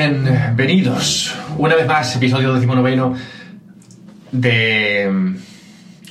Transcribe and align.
Bienvenidos 0.00 1.36
una 1.58 1.74
vez 1.74 1.86
más, 1.86 2.16
episodio 2.16 2.54
decimonoveno 2.54 3.14
de 4.32 5.06
mm, 5.12 5.36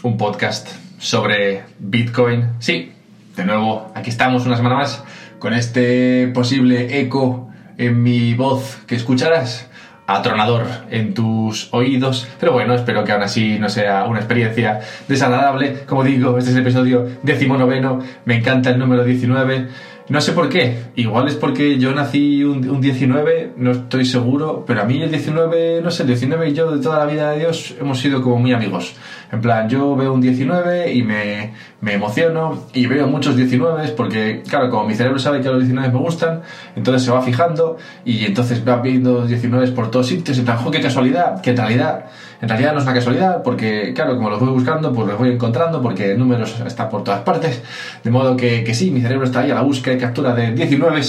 un 0.03 0.15
podcast 0.15 0.69
sobre 0.99 1.63
Bitcoin. 1.79 2.49
Sí, 2.59 2.91
de 3.35 3.45
nuevo, 3.45 3.91
aquí 3.95 4.11
estamos 4.11 4.45
una 4.45 4.57
semana 4.57 4.75
más 4.75 5.03
con 5.39 5.55
este 5.55 6.27
posible 6.27 6.99
eco 6.99 7.49
en 7.79 8.03
mi 8.03 8.35
voz 8.35 8.77
que 8.85 8.93
escucharás 8.93 9.67
atronador 10.05 10.67
en 10.91 11.15
tus 11.15 11.73
oídos. 11.73 12.27
Pero 12.39 12.51
bueno, 12.51 12.75
espero 12.75 13.03
que 13.03 13.11
aún 13.11 13.23
así 13.23 13.57
no 13.57 13.69
sea 13.69 14.05
una 14.05 14.19
experiencia 14.19 14.81
desagradable. 15.07 15.85
Como 15.87 16.03
digo, 16.03 16.37
este 16.37 16.51
es 16.51 16.55
el 16.55 16.61
episodio 16.61 17.07
decimonoveno. 17.23 18.01
Me 18.25 18.35
encanta 18.35 18.69
el 18.69 18.77
número 18.77 19.03
19. 19.03 19.67
No 20.09 20.19
sé 20.21 20.33
por 20.33 20.49
qué. 20.49 20.75
Igual 20.95 21.27
es 21.27 21.35
porque 21.35 21.77
yo 21.77 21.93
nací 21.93 22.43
un, 22.43 22.67
un 22.67 22.81
19, 22.81 23.53
no 23.57 23.71
estoy 23.71 24.05
seguro. 24.05 24.63
Pero 24.65 24.81
a 24.81 24.85
mí 24.85 25.01
el 25.01 25.11
19, 25.11 25.81
no 25.83 25.91
sé, 25.91 26.03
el 26.03 26.07
19 26.07 26.49
y 26.49 26.53
yo 26.53 26.71
de 26.71 26.81
toda 26.81 26.97
la 26.97 27.05
vida 27.05 27.31
de 27.31 27.39
Dios 27.39 27.75
hemos 27.79 27.99
sido 27.99 28.21
como 28.21 28.37
muy 28.37 28.51
amigos. 28.51 28.95
En 29.31 29.41
plan, 29.41 29.69
yo 29.69 29.95
veo 29.95 30.13
un 30.13 30.21
19 30.21 30.91
y 30.91 31.03
me, 31.03 31.53
me 31.81 31.93
emociono 31.93 32.65
y 32.73 32.87
veo 32.87 33.07
muchos 33.07 33.35
19 33.35 33.89
porque, 33.89 34.41
claro, 34.47 34.69
como 34.71 34.85
mi 34.85 34.95
cerebro 34.95 35.19
sabe 35.19 35.41
que 35.41 35.49
los 35.49 35.59
19 35.59 35.89
me 35.89 35.99
gustan, 35.99 36.41
entonces 36.75 37.03
se 37.03 37.11
va 37.11 37.21
fijando 37.21 37.77
y 38.05 38.25
entonces 38.25 38.67
va 38.67 38.77
viendo 38.81 39.27
19 39.27 39.71
por 39.73 39.91
todos 39.91 40.07
sitios. 40.07 40.37
En 40.39 40.45
plan, 40.45 40.57
¡jo, 40.57 40.71
qué 40.71 40.81
casualidad! 40.81 41.41
En 41.45 41.57
realidad, 41.57 42.05
en 42.41 42.49
realidad 42.49 42.73
no 42.73 42.79
es 42.79 42.85
una 42.85 42.93
casualidad 42.93 43.43
porque, 43.43 43.93
claro, 43.93 44.15
como 44.15 44.29
los 44.29 44.39
voy 44.39 44.49
buscando, 44.49 44.93
pues 44.93 45.07
los 45.07 45.17
voy 45.17 45.29
encontrando 45.29 45.81
porque 45.81 46.15
números 46.15 46.59
están 46.65 46.89
por 46.89 47.03
todas 47.03 47.21
partes. 47.21 47.61
De 48.03 48.09
modo 48.09 48.35
que, 48.35 48.63
que 48.63 48.73
sí, 48.73 48.89
mi 48.91 49.01
cerebro 49.01 49.25
está 49.25 49.41
ahí 49.41 49.51
a 49.51 49.55
la 49.55 49.61
búsqueda 49.61 49.93
y 49.93 49.97
captura 49.99 50.33
de 50.33 50.51
19 50.53 51.01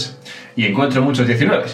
y 0.57 0.67
encuentro 0.67 1.03
muchos 1.03 1.27
19. 1.27 1.65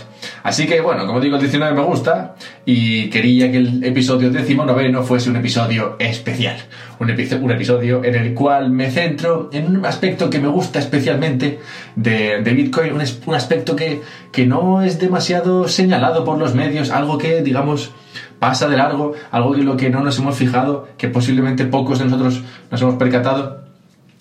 Así 0.47 0.65
que 0.69 0.81
bueno, 0.81 1.09
como 1.09 1.19
digo, 1.19 1.35
el 1.35 1.43
19 1.43 1.75
me 1.75 1.83
gusta 1.83 2.37
y 2.65 3.11
quería 3.11 3.51
que 3.51 3.57
el 3.57 3.83
episodio 3.83 4.31
no 4.31 5.03
fuese 5.03 5.29
un 5.29 5.35
episodio 5.35 5.97
especial. 5.99 6.57
Un, 7.01 7.11
episodio 7.11 8.05
en 8.05 8.15
el 8.15 8.33
cual 8.33 8.71
me 8.71 8.89
centro 8.93 9.51
en 9.53 9.77
un 9.77 9.85
aspecto 9.85 10.31
que 10.31 10.39
me 10.39 10.47
gusta 10.47 10.79
especialmente 10.79 11.59
de, 11.97 12.39
Bitcoin, 12.45 12.93
un, 12.93 13.03
un 13.27 13.35
aspecto 13.35 13.75
que, 13.75 14.03
que 14.31 14.47
no 14.47 14.83
es 14.83 15.01
demasiado 15.01 15.67
señalado 15.67 16.25
por 16.25 16.39
los 16.39 16.55
medios, 16.55 16.93
algo 16.93 17.19
que, 17.19 17.43
digamos, 17.43 17.91
pasa 18.39 18.69
de 18.69 18.77
largo, 18.77 19.15
algo 19.33 19.53
que 19.53 19.63
lo 19.65 19.77
que 19.77 19.91
no 19.91 20.05
nos 20.05 20.17
hemos 20.21 20.37
fijado, 20.37 20.87
que 20.97 21.09
posiblemente 21.09 21.65
pocos 21.65 21.99
de 21.99 22.05
nosotros 22.05 22.45
nos 22.71 22.81
hemos 22.81 22.95
percatado. 22.95 23.65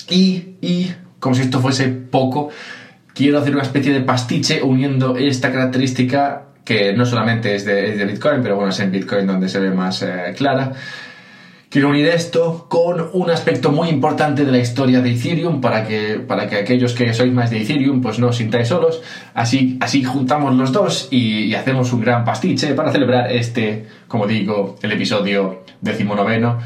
Y, 0.10 0.56
y 0.60 0.92
como 1.20 1.36
si 1.36 1.44
esto 1.44 1.60
fuese 1.60 1.88
poco, 1.90 2.50
quiero 3.16 3.40
hacer 3.40 3.54
una 3.54 3.64
especie 3.64 3.94
de 3.94 4.02
pastiche 4.02 4.62
uniendo 4.62 5.18
esta 5.18 5.52
característica 5.52 6.44
que 6.64 6.94
no 6.94 7.06
solamente 7.06 7.56
es 7.56 7.64
de, 7.66 8.04
Bitcoin, 8.06 8.42
pero 8.44 8.56
bueno, 8.56 8.70
es 8.70 8.80
en 8.80 8.92
Bitcoin 8.92 9.26
donde 9.26 9.48
se 9.50 9.60
ve 9.60 9.72
más 9.72 10.02
eh, 10.02 10.34
clara. 10.36 10.74
Quiero 11.70 11.90
unir 11.90 12.08
esto 12.08 12.68
con 12.70 13.10
un 13.14 13.30
aspecto 13.30 13.72
muy 13.72 13.90
importante 13.90 14.46
de 14.46 14.52
la 14.52 14.60
historia 14.60 15.02
de 15.02 15.12
Ethereum 15.12 15.60
para 15.60 15.86
que, 15.86 16.22
para 16.26 16.48
que 16.48 16.56
aquellos 16.56 16.94
que 16.94 17.14
sois 17.14 17.34
más 17.34 17.50
de 17.50 17.62
Ethereum 17.62 18.02
pues 18.02 18.18
no 18.18 18.28
os 18.28 18.38
sintáis 18.38 18.70
solos. 18.70 19.02
Así, 19.34 19.78
así 19.82 20.04
juntamos 20.04 20.56
los 20.56 20.72
dos 20.72 21.08
y 21.12 21.54
hacemos 21.54 21.92
un 21.92 22.02
gran 22.02 22.24
pastiche 22.24 22.74
para 22.74 22.92
celebrar 22.92 23.32
este, 23.32 23.86
como 24.08 24.26
digo, 24.26 24.78
el 24.82 24.92
episodio 24.92 25.64
decimonoveno. 25.82 26.60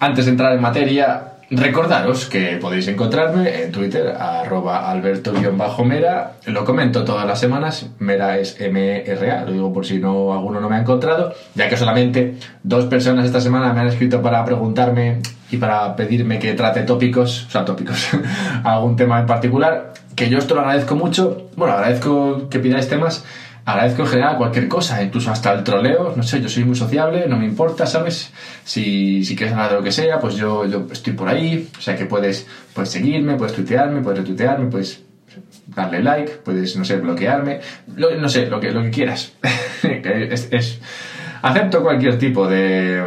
Antes 0.00 0.24
de 0.24 0.30
entrar 0.30 0.54
en 0.54 0.62
materia, 0.62 1.27
Recordaros 1.50 2.26
que 2.26 2.58
podéis 2.60 2.88
encontrarme 2.88 3.62
en 3.62 3.72
Twitter, 3.72 4.08
arroba 4.08 4.90
alberto-mera. 4.90 6.32
Lo 6.44 6.62
comento 6.66 7.04
todas 7.04 7.26
las 7.26 7.40
semanas. 7.40 7.86
Mera 7.98 8.38
es 8.38 8.60
M-R-A, 8.60 9.44
lo 9.46 9.52
digo 9.52 9.72
por 9.72 9.86
si 9.86 9.98
no 9.98 10.34
alguno 10.34 10.60
no 10.60 10.68
me 10.68 10.76
ha 10.76 10.80
encontrado, 10.80 11.32
ya 11.54 11.70
que 11.70 11.78
solamente 11.78 12.34
dos 12.62 12.84
personas 12.84 13.24
esta 13.24 13.40
semana 13.40 13.72
me 13.72 13.80
han 13.80 13.86
escrito 13.86 14.20
para 14.20 14.44
preguntarme 14.44 15.20
y 15.50 15.56
para 15.56 15.96
pedirme 15.96 16.38
que 16.38 16.52
trate 16.52 16.82
tópicos, 16.82 17.46
o 17.46 17.50
sea, 17.50 17.64
tópicos, 17.64 18.08
algún 18.64 18.96
tema 18.96 19.18
en 19.18 19.26
particular, 19.26 19.94
que 20.14 20.28
yo 20.28 20.36
esto 20.36 20.54
lo 20.54 20.60
agradezco 20.60 20.96
mucho. 20.96 21.48
Bueno, 21.56 21.72
agradezco 21.72 22.50
que 22.50 22.58
pidáis 22.58 22.88
temas 22.90 23.24
agradezco 23.68 24.02
en 24.02 24.08
general 24.08 24.36
cualquier 24.38 24.66
cosa, 24.66 25.02
incluso 25.02 25.30
hasta 25.30 25.52
el 25.52 25.62
troleo, 25.62 26.14
no 26.16 26.22
sé, 26.22 26.40
yo 26.40 26.48
soy 26.48 26.64
muy 26.64 26.74
sociable, 26.74 27.26
no 27.28 27.36
me 27.36 27.44
importa, 27.44 27.84
¿sabes? 27.84 28.32
Si, 28.64 29.22
si 29.26 29.36
quieres 29.36 29.52
hablar 29.54 29.72
de 29.72 29.76
lo 29.76 29.82
que 29.82 29.92
sea, 29.92 30.18
pues 30.18 30.36
yo, 30.36 30.64
yo 30.64 30.86
estoy 30.90 31.12
por 31.12 31.28
ahí, 31.28 31.68
o 31.76 31.80
sea 31.82 31.94
que 31.94 32.06
puedes, 32.06 32.46
puedes 32.72 32.90
seguirme, 32.90 33.36
puedes 33.36 33.54
tuitearme, 33.54 34.00
puedes 34.00 34.20
retuitearme, 34.20 34.70
puedes 34.70 35.02
darle 35.66 36.02
like, 36.02 36.32
puedes, 36.42 36.76
no 36.76 36.84
sé, 36.86 36.96
bloquearme, 36.96 37.60
lo, 37.94 38.14
no 38.14 38.30
sé, 38.30 38.46
lo 38.46 38.58
que, 38.58 38.70
lo 38.70 38.80
que 38.80 38.90
quieras. 38.90 39.34
es, 39.82 40.80
acepto 41.42 41.82
cualquier 41.82 42.18
tipo 42.18 42.48
de, 42.48 43.04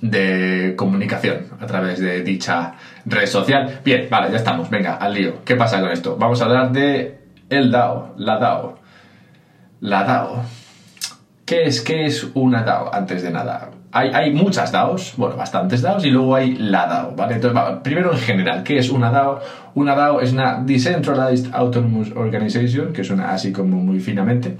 de 0.00 0.74
comunicación 0.76 1.46
a 1.60 1.66
través 1.66 2.00
de 2.00 2.24
dicha 2.24 2.74
red 3.06 3.26
social. 3.26 3.82
Bien, 3.84 4.08
vale, 4.10 4.32
ya 4.32 4.38
estamos, 4.38 4.68
venga, 4.68 4.96
al 4.96 5.14
lío. 5.14 5.44
¿Qué 5.44 5.54
pasa 5.54 5.80
con 5.80 5.92
esto? 5.92 6.16
Vamos 6.16 6.42
a 6.42 6.46
hablar 6.46 6.72
de 6.72 7.18
el 7.50 7.70
DAO, 7.70 8.14
la 8.16 8.38
DAO. 8.38 8.81
La 9.82 10.04
DAO. 10.04 10.44
¿Qué 11.44 11.64
es, 11.64 11.80
qué 11.80 12.06
es 12.06 12.28
una 12.34 12.62
DAO? 12.62 12.94
Antes 12.94 13.20
de 13.24 13.32
nada. 13.32 13.68
Hay, 13.90 14.10
hay, 14.14 14.32
muchas 14.32 14.70
DAOs, 14.70 15.14
bueno, 15.16 15.36
bastantes 15.36 15.82
DAOs, 15.82 16.04
y 16.04 16.10
luego 16.10 16.36
hay 16.36 16.54
la 16.54 16.86
DAO, 16.86 17.16
¿vale? 17.16 17.34
Entonces, 17.34 17.60
primero 17.82 18.12
en 18.12 18.18
general, 18.18 18.62
¿qué 18.62 18.78
es 18.78 18.90
una 18.90 19.10
DAO? 19.10 19.40
Una 19.74 19.96
DAO 19.96 20.20
es 20.20 20.32
una 20.32 20.62
Decentralized 20.62 21.52
Autonomous 21.52 22.12
Organization, 22.12 22.92
que 22.92 23.02
suena 23.02 23.32
así 23.32 23.50
como 23.50 23.76
muy 23.78 23.98
finamente. 23.98 24.56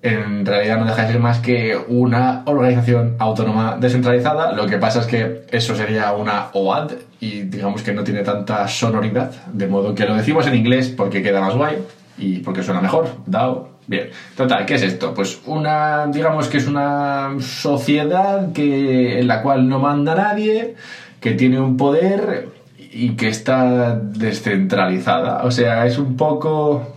En 0.00 0.46
realidad 0.46 0.78
no 0.78 0.84
deja 0.84 1.02
de 1.02 1.12
ser 1.12 1.20
más 1.20 1.40
que 1.40 1.76
una 1.88 2.44
organización 2.46 3.16
autónoma 3.18 3.76
descentralizada. 3.80 4.52
Lo 4.52 4.66
que 4.66 4.78
pasa 4.78 5.00
es 5.00 5.06
que 5.06 5.46
eso 5.50 5.74
sería 5.74 6.12
una 6.12 6.50
OAD 6.52 6.92
y 7.18 7.42
digamos 7.42 7.82
que 7.82 7.92
no 7.92 8.04
tiene 8.04 8.22
tanta 8.22 8.68
sonoridad, 8.68 9.32
de 9.52 9.66
modo 9.66 9.92
que 9.92 10.04
lo 10.04 10.14
decimos 10.14 10.46
en 10.46 10.54
inglés 10.54 10.88
porque 10.96 11.20
queda 11.20 11.40
más 11.40 11.56
guay 11.56 11.78
y 12.16 12.38
porque 12.38 12.62
suena 12.62 12.80
mejor. 12.80 13.08
DAO, 13.26 13.73
Bien, 13.86 14.08
total, 14.34 14.64
¿qué 14.64 14.74
es 14.74 14.82
esto? 14.82 15.12
Pues 15.12 15.42
una, 15.44 16.06
digamos 16.06 16.48
que 16.48 16.56
es 16.56 16.66
una 16.66 17.34
sociedad 17.40 18.52
que, 18.52 19.20
en 19.20 19.28
la 19.28 19.42
cual 19.42 19.68
no 19.68 19.78
manda 19.78 20.14
nadie, 20.14 20.74
que 21.20 21.32
tiene 21.32 21.60
un 21.60 21.76
poder 21.76 22.48
y 22.78 23.10
que 23.10 23.28
está 23.28 23.94
descentralizada. 23.96 25.44
O 25.44 25.50
sea, 25.50 25.84
es 25.86 25.98
un 25.98 26.16
poco... 26.16 26.96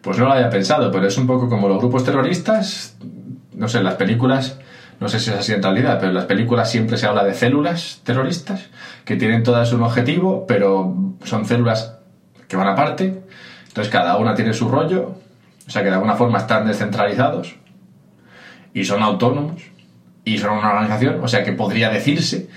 Pues 0.00 0.18
no 0.18 0.24
lo 0.24 0.32
había 0.32 0.48
pensado, 0.48 0.90
pero 0.90 1.06
es 1.06 1.16
un 1.18 1.26
poco 1.26 1.48
como 1.48 1.68
los 1.68 1.78
grupos 1.78 2.04
terroristas. 2.04 2.96
No 3.52 3.68
sé, 3.68 3.78
en 3.78 3.84
las 3.84 3.94
películas, 3.94 4.58
no 4.98 5.08
sé 5.08 5.20
si 5.20 5.30
es 5.30 5.36
así 5.36 5.52
en 5.52 5.62
realidad, 5.62 5.98
pero 5.98 6.08
en 6.08 6.14
las 6.14 6.24
películas 6.24 6.70
siempre 6.70 6.96
se 6.96 7.06
habla 7.06 7.22
de 7.22 7.34
células 7.34 8.00
terroristas 8.02 8.70
que 9.04 9.16
tienen 9.16 9.42
todas 9.42 9.72
un 9.72 9.82
objetivo, 9.82 10.46
pero 10.48 10.96
son 11.22 11.44
células 11.44 11.98
que 12.48 12.56
van 12.56 12.68
aparte. 12.68 13.22
Entonces 13.68 13.92
cada 13.92 14.16
una 14.16 14.34
tiene 14.34 14.54
su 14.54 14.68
rollo 14.68 15.19
o 15.70 15.72
sea 15.72 15.84
que 15.84 15.88
de 15.88 15.94
alguna 15.94 16.16
forma 16.16 16.38
están 16.38 16.66
descentralizados 16.66 17.54
y 18.74 18.84
son 18.84 19.04
autónomos 19.04 19.62
y 20.24 20.36
son 20.36 20.58
una 20.58 20.70
organización. 20.70 21.20
O 21.22 21.28
sea 21.28 21.44
que 21.44 21.52
podría 21.52 21.90
decirse 21.90 22.48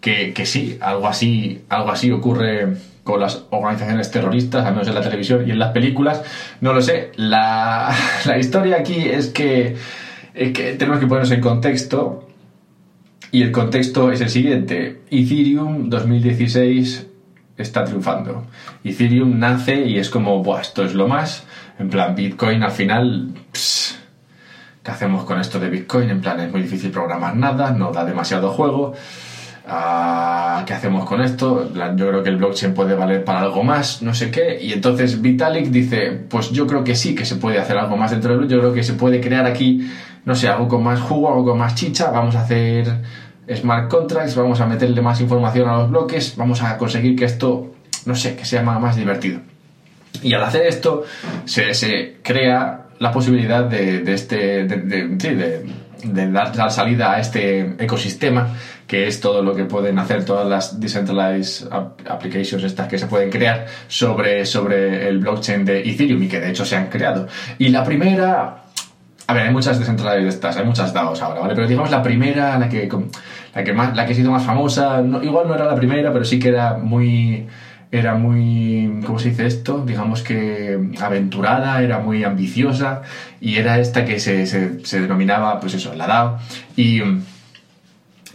que, 0.00 0.32
que 0.32 0.46
sí, 0.46 0.78
algo 0.80 1.08
así, 1.08 1.64
algo 1.68 1.90
así 1.90 2.12
ocurre 2.12 2.76
con 3.02 3.18
las 3.18 3.44
organizaciones 3.50 4.12
terroristas, 4.12 4.64
al 4.64 4.74
menos 4.74 4.86
en 4.86 4.94
la 4.94 5.00
televisión 5.00 5.48
y 5.48 5.50
en 5.50 5.58
las 5.58 5.72
películas. 5.72 6.22
No 6.60 6.72
lo 6.72 6.80
sé. 6.80 7.10
La, 7.16 7.92
la 8.24 8.38
historia 8.38 8.76
aquí 8.76 9.00
es 9.00 9.30
que, 9.30 9.74
es 10.32 10.52
que 10.52 10.74
tenemos 10.74 11.00
que 11.00 11.08
ponernos 11.08 11.32
en 11.32 11.40
contexto. 11.40 12.28
Y 13.32 13.42
el 13.42 13.50
contexto 13.50 14.12
es 14.12 14.20
el 14.20 14.30
siguiente. 14.30 15.00
Ethereum 15.10 15.90
2016 15.90 17.09
está 17.62 17.84
triunfando. 17.84 18.46
Ethereum 18.84 19.38
nace 19.38 19.86
y 19.86 19.98
es 19.98 20.10
como, 20.10 20.42
Buah, 20.42 20.60
esto 20.60 20.84
es 20.84 20.94
lo 20.94 21.08
más. 21.08 21.44
En 21.78 21.88
plan, 21.88 22.14
Bitcoin 22.14 22.62
al 22.62 22.72
final, 22.72 23.30
¿qué 24.82 24.90
hacemos 24.90 25.24
con 25.24 25.40
esto 25.40 25.58
de 25.58 25.70
Bitcoin? 25.70 26.10
En 26.10 26.20
plan, 26.20 26.40
es 26.40 26.50
muy 26.50 26.62
difícil 26.62 26.90
programar 26.90 27.36
nada, 27.36 27.70
no 27.70 27.92
da 27.92 28.04
demasiado 28.04 28.50
juego. 28.50 28.94
Uh, 29.66 30.64
¿Qué 30.64 30.72
hacemos 30.72 31.04
con 31.04 31.20
esto? 31.20 31.70
Yo 31.72 32.08
creo 32.08 32.22
que 32.22 32.30
el 32.30 32.36
blockchain 32.36 32.74
puede 32.74 32.94
valer 32.94 33.24
para 33.24 33.40
algo 33.40 33.62
más, 33.62 34.02
no 34.02 34.14
sé 34.14 34.30
qué. 34.30 34.58
Y 34.60 34.72
entonces 34.72 35.20
Vitalik 35.20 35.66
dice, 35.66 36.10
pues 36.28 36.50
yo 36.50 36.66
creo 36.66 36.82
que 36.82 36.94
sí, 36.96 37.14
que 37.14 37.24
se 37.24 37.36
puede 37.36 37.58
hacer 37.58 37.78
algo 37.78 37.96
más 37.96 38.10
dentro 38.10 38.30
del 38.30 38.38
blockchain. 38.38 38.58
Yo 38.58 38.62
creo 38.62 38.74
que 38.74 38.82
se 38.82 38.94
puede 38.94 39.20
crear 39.20 39.46
aquí, 39.46 39.88
no 40.24 40.34
sé, 40.34 40.48
algo 40.48 40.66
con 40.66 40.82
más 40.82 41.00
jugo, 41.00 41.28
algo 41.28 41.44
con 41.44 41.58
más 41.58 41.74
chicha. 41.74 42.10
Vamos 42.10 42.34
a 42.34 42.42
hacer 42.42 43.00
smart 43.54 43.88
contracts, 43.88 44.34
vamos 44.36 44.60
a 44.60 44.66
meterle 44.66 45.00
más 45.02 45.20
información 45.20 45.68
a 45.68 45.78
los 45.78 45.90
bloques, 45.90 46.34
vamos 46.36 46.62
a 46.62 46.76
conseguir 46.78 47.16
que 47.16 47.24
esto, 47.24 47.72
no 48.06 48.14
sé, 48.14 48.36
que 48.36 48.44
sea 48.44 48.62
más 48.62 48.96
divertido. 48.96 49.40
Y 50.22 50.34
al 50.34 50.44
hacer 50.44 50.66
esto 50.66 51.04
se, 51.44 51.72
se 51.74 52.16
crea 52.22 52.86
la 52.98 53.10
posibilidad 53.10 53.64
de, 53.64 54.00
de 54.00 54.14
este, 54.14 54.64
de, 54.64 56.30
dar 56.30 56.70
salida 56.70 57.12
a 57.12 57.20
este 57.20 57.76
ecosistema, 57.78 58.54
que 58.86 59.06
es 59.06 59.20
todo 59.20 59.42
lo 59.42 59.54
que 59.54 59.64
pueden 59.64 59.98
hacer 59.98 60.24
todas 60.24 60.46
las 60.46 60.80
decentralized 60.80 61.68
applications 62.08 62.64
estas 62.64 62.88
que 62.88 62.98
se 62.98 63.06
pueden 63.06 63.30
crear 63.30 63.66
sobre, 63.88 64.44
sobre 64.44 65.08
el 65.08 65.18
blockchain 65.18 65.64
de 65.64 65.80
Ethereum 65.80 66.22
y 66.22 66.28
que 66.28 66.40
de 66.40 66.50
hecho 66.50 66.64
se 66.64 66.76
han 66.76 66.88
creado. 66.88 67.26
Y 67.58 67.68
la 67.68 67.84
primera, 67.84 68.64
a 69.30 69.32
ver, 69.32 69.46
hay 69.46 69.52
muchas 69.52 69.78
decentralized 69.78 70.26
estas, 70.26 70.56
hay 70.56 70.64
muchas 70.64 70.92
DAOs 70.92 71.22
ahora, 71.22 71.40
¿vale? 71.40 71.54
Pero 71.54 71.68
digamos 71.68 71.88
la 71.90 72.02
primera, 72.02 72.58
la 72.58 72.68
que, 72.68 72.88
la 73.54 73.62
que, 73.62 73.72
más, 73.72 73.94
la 73.94 74.04
que 74.04 74.12
ha 74.12 74.16
sido 74.16 74.32
más 74.32 74.42
famosa, 74.42 75.00
igual 75.22 75.46
no 75.46 75.54
era 75.54 75.66
la 75.66 75.76
primera, 75.76 76.12
pero 76.12 76.24
sí 76.24 76.40
que 76.40 76.48
era 76.48 76.74
muy 76.74 77.46
era 77.92 78.14
muy, 78.14 79.00
¿cómo 79.04 79.18
se 79.18 79.30
dice 79.30 79.46
esto? 79.46 79.84
Digamos 79.84 80.22
que 80.22 80.78
aventurada, 81.00 81.80
era 81.82 81.98
muy 82.00 82.24
ambiciosa 82.24 83.02
y 83.40 83.56
era 83.56 83.78
esta 83.78 84.04
que 84.04 84.18
se, 84.18 84.46
se, 84.46 85.00
denominaba, 85.00 85.60
pues 85.60 85.74
eso, 85.74 85.94
la 85.94 86.08
DAO 86.08 86.38
y, 86.76 87.00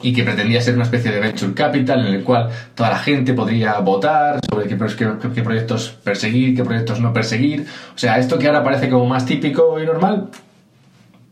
y 0.02 0.14
que 0.14 0.24
pretendía 0.24 0.62
ser 0.62 0.76
una 0.76 0.84
especie 0.84 1.12
de 1.12 1.20
venture 1.20 1.54
capital 1.54 2.08
en 2.08 2.14
el 2.14 2.24
cual 2.24 2.50
toda 2.74 2.90
la 2.90 3.00
gente 3.00 3.34
podría 3.34 3.80
votar 3.80 4.40
sobre 4.50 4.68
qué, 4.68 4.78
qué, 4.78 5.30
qué 5.34 5.42
proyectos 5.42 5.90
perseguir, 6.04 6.56
qué 6.56 6.64
proyectos 6.64 7.02
no 7.02 7.12
perseguir. 7.12 7.66
O 7.94 7.98
sea, 7.98 8.18
esto 8.18 8.40
que 8.40 8.48
ahora 8.48 8.64
parece 8.64 8.90
como 8.90 9.06
más 9.06 9.26
típico 9.26 9.82
y 9.82 9.86
normal, 9.86 10.30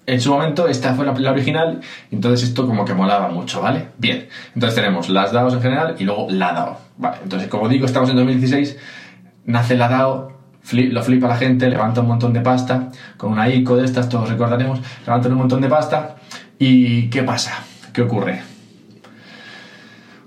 en 0.05 0.21
su 0.21 0.31
momento 0.31 0.67
esta 0.67 0.93
fue 0.93 1.05
la, 1.05 1.31
original, 1.31 1.81
entonces 2.11 2.49
esto 2.49 2.67
como 2.67 2.85
que 2.85 2.93
molaba 2.93 3.29
mucho, 3.29 3.61
¿vale? 3.61 3.89
Bien, 3.97 4.27
entonces 4.53 4.75
tenemos 4.75 5.09
las 5.09 5.31
DAOs 5.31 5.53
en 5.53 5.61
general 5.61 5.95
y 5.99 6.03
luego 6.03 6.27
la 6.29 6.53
DAO, 6.53 6.77
¿vale? 6.97 7.17
Entonces, 7.23 7.47
como 7.47 7.69
digo, 7.69 7.85
estamos 7.85 8.09
en 8.09 8.17
2016, 8.17 8.77
nace 9.45 9.77
la 9.77 9.87
DAO, 9.87 10.33
lo 10.71 11.03
flipa 11.03 11.27
la 11.27 11.37
gente, 11.37 11.69
levanta 11.69 12.01
un 12.01 12.07
montón 12.07 12.33
de 12.33 12.41
pasta, 12.41 12.89
con 13.17 13.31
una 13.31 13.49
ICO 13.49 13.77
de 13.77 13.85
estas, 13.85 14.09
todos 14.09 14.29
recordaremos, 14.29 14.79
levantan 15.05 15.31
un 15.31 15.37
montón 15.39 15.61
de 15.61 15.69
pasta, 15.69 16.15
y 16.59 17.09
¿qué 17.09 17.23
pasa? 17.23 17.63
¿Qué 17.93 18.01
ocurre? 18.01 18.41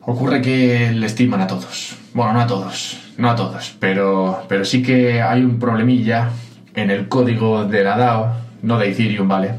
Ocurre 0.02 0.40
que 0.40 0.92
le 0.92 1.06
estiman 1.06 1.40
a 1.40 1.46
todos. 1.46 1.96
Bueno, 2.14 2.32
no 2.32 2.40
a 2.40 2.46
todos, 2.46 3.12
no 3.18 3.28
a 3.28 3.36
todos, 3.36 3.76
pero, 3.78 4.44
pero 4.48 4.64
sí 4.64 4.82
que 4.82 5.20
hay 5.20 5.42
un 5.42 5.58
problemilla 5.58 6.30
en 6.74 6.90
el 6.90 7.08
código 7.08 7.64
de 7.64 7.84
la 7.84 7.96
DAO 7.96 8.45
no 8.66 8.78
de 8.78 8.90
Ethereum, 8.90 9.28
¿vale? 9.28 9.52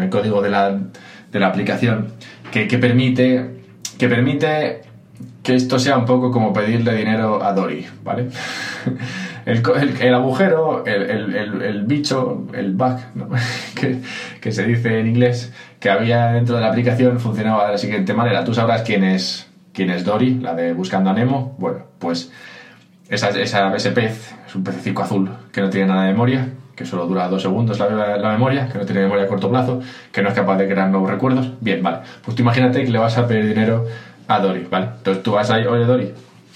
El 0.00 0.08
código 0.08 0.40
de 0.40 0.50
la, 0.50 0.76
de 1.30 1.38
la 1.38 1.48
aplicación, 1.48 2.14
que, 2.50 2.66
permite, 2.78 3.62
que 3.98 4.08
permite 4.08 4.80
que 5.42 5.54
esto 5.54 5.78
sea 5.78 5.98
un 5.98 6.06
poco 6.06 6.30
como 6.30 6.52
pedirle 6.52 6.94
dinero 6.96 7.44
a 7.44 7.52
Dory, 7.52 7.86
¿vale? 8.02 8.28
El, 9.44 9.60
el, 10.00 10.14
agujero, 10.14 10.86
el, 10.86 11.34
el, 11.36 11.82
bicho, 11.84 12.46
el 12.54 12.72
bug, 12.72 12.96
que, 13.78 13.98
que, 14.40 14.52
se 14.52 14.64
dice 14.64 15.00
en 15.00 15.06
inglés, 15.06 15.52
que 15.78 15.90
había 15.90 16.28
dentro 16.28 16.54
de 16.54 16.62
la 16.62 16.68
aplicación 16.68 17.20
funcionaba 17.20 17.66
de 17.66 17.72
la 17.72 17.76
siguiente 17.76 18.14
manera. 18.14 18.42
Tú 18.42 18.54
sabrás 18.54 18.80
quién 18.80 19.04
es, 19.04 19.46
quién 19.74 19.90
es 19.90 20.02
Dory, 20.02 20.36
la 20.36 20.54
de 20.54 20.72
Buscando 20.72 21.10
a 21.10 21.12
Nemo. 21.12 21.54
Bueno, 21.58 21.80
pues 21.98 22.32
esa, 23.10 23.28
esa, 23.38 23.76
ese 23.76 23.90
pez 23.90 24.34
es 24.46 24.54
un 24.54 24.64
pececico 24.64 25.02
azul 25.02 25.30
que 25.52 25.60
no 25.60 25.68
tiene 25.68 25.88
nada 25.88 26.04
de 26.06 26.12
memoria, 26.12 26.48
que 26.74 26.84
solo 26.84 27.06
dura 27.06 27.28
dos 27.28 27.42
segundos 27.42 27.78
la, 27.78 28.16
la, 28.16 28.32
memoria, 28.32 28.68
que 28.68 28.78
no 28.78 28.84
tiene 28.84 29.02
memoria 29.02 29.24
a 29.24 29.28
corto 29.28 29.48
plazo, 29.48 29.80
que 30.12 30.22
no 30.22 30.28
es 30.28 30.34
capaz 30.34 30.56
de 30.56 30.68
crear 30.68 30.88
nuevos 30.88 31.10
recuerdos. 31.10 31.50
Bien, 31.60 31.82
vale. 31.82 31.98
Pues 32.24 32.36
tú 32.36 32.42
imagínate 32.42 32.84
que 32.84 32.90
le 32.90 32.98
vas 32.98 33.16
a 33.16 33.26
pedir 33.26 33.46
dinero 33.46 33.86
a 34.26 34.38
Dori, 34.40 34.66
¿vale? 34.70 34.88
Entonces 34.98 35.22
tú 35.22 35.32
vas 35.32 35.50
ahí, 35.50 35.66
oye 35.66 35.84
Dori, 35.84 36.12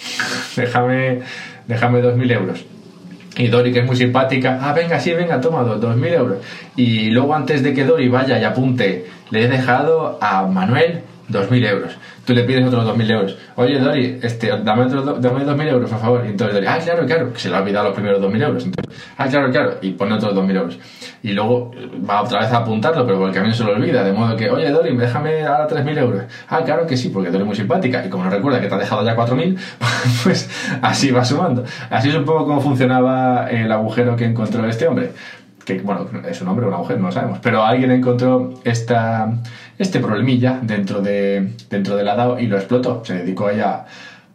déjame, 0.57 1.21
déjame 1.67 2.03
2.000 2.03 2.33
euros. 2.33 2.65
Y 3.37 3.47
Dori, 3.47 3.73
que 3.73 3.81
es 3.81 3.87
muy 3.87 3.97
simpática, 3.97 4.59
ah, 4.61 4.73
venga, 4.73 4.99
sí, 4.99 5.13
venga, 5.13 5.41
toma 5.41 5.63
2.000 5.63 6.13
euros. 6.13 6.39
Y 6.75 7.11
luego 7.11 7.35
antes 7.35 7.63
de 7.63 7.73
que 7.73 7.85
Dori 7.85 8.09
vaya 8.09 8.39
y 8.39 8.45
apunte, 8.45 9.07
le 9.31 9.45
he 9.45 9.49
dejado 9.49 10.19
a 10.21 10.47
Manuel 10.47 11.03
2.000 11.31 11.69
euros. 11.69 11.97
Tú 12.29 12.35
le 12.35 12.45
pides 12.45 12.67
otros 12.67 12.85
2.000 12.85 13.11
euros. 13.11 13.39
Oye, 13.57 13.79
Dori, 13.79 14.19
este, 14.23 14.49
dame, 14.63 14.83
otros 14.83 15.19
dame 15.23 15.47
2.000 15.47 15.69
euros, 15.69 15.91
por 15.91 15.99
favor. 15.99 16.27
Y 16.27 16.29
entonces 16.29 16.57
Dori, 16.57 16.67
ah, 16.67 16.79
claro, 16.79 17.07
claro, 17.07 17.33
se 17.35 17.49
le 17.49 17.57
ha 17.57 17.61
olvidado 17.63 17.87
los 17.87 17.95
primeros 17.95 18.21
2.000 18.21 18.43
euros. 18.43 18.65
Entonces, 18.67 19.03
ah, 19.17 19.27
claro, 19.29 19.51
claro, 19.51 19.79
y 19.81 19.93
pone 19.93 20.13
otros 20.13 20.35
2.000 20.35 20.57
euros. 20.57 20.79
Y 21.23 21.33
luego 21.33 21.71
va 22.07 22.21
otra 22.21 22.41
vez 22.41 22.53
a 22.53 22.59
apuntarlo, 22.59 23.07
pero 23.07 23.17
por 23.17 23.29
el 23.29 23.35
camino 23.35 23.55
se 23.55 23.65
lo 23.65 23.73
olvida. 23.73 24.05
De 24.05 24.13
modo 24.13 24.37
que, 24.37 24.51
oye, 24.51 24.69
Dori, 24.69 24.95
déjame 24.95 25.43
ahora 25.47 25.67
3.000 25.67 25.99
euros. 26.01 26.23
Ah, 26.51 26.61
claro 26.63 26.87
que 26.87 26.99
sí, 26.99 27.09
porque 27.09 27.31
Dori 27.31 27.45
es 27.45 27.47
muy 27.47 27.57
simpática. 27.57 28.05
Y 28.05 28.11
como 28.11 28.25
no 28.25 28.31
recuerda 28.31 28.61
que 28.61 28.69
te 28.69 28.75
ha 28.75 28.79
dejado 28.79 29.03
ya 29.07 29.17
4.000, 29.17 29.59
pues 30.23 30.51
así 30.83 31.11
va 31.11 31.25
sumando. 31.25 31.65
Así 31.89 32.11
es 32.11 32.15
un 32.15 32.27
poco 32.27 32.45
como 32.45 32.61
funcionaba 32.61 33.49
el 33.51 33.73
agujero 33.73 34.17
que 34.17 34.27
encontró 34.27 34.69
este 34.69 34.87
hombre 34.87 35.13
que 35.65 35.81
bueno, 35.83 36.07
es 36.27 36.41
un 36.41 36.49
hombre 36.49 36.65
o 36.65 36.69
una 36.69 36.79
mujer, 36.79 36.99
no 36.99 37.09
lo 37.09 37.13
sabemos, 37.13 37.41
pero 37.43 37.63
alguien 37.63 37.91
encontró 37.91 38.55
esta, 38.65 39.31
este 39.79 40.01
problemilla 40.01 40.59
dentro 40.63 41.01
de, 41.01 41.55
dentro 41.71 41.97
de 41.97 42.05
la 42.05 42.15
DAO 42.17 42.39
y 42.39 42.47
lo 42.47 42.57
explotó. 42.57 43.03
Se 43.05 43.15
dedicó 43.15 43.51
ella, 43.51 43.87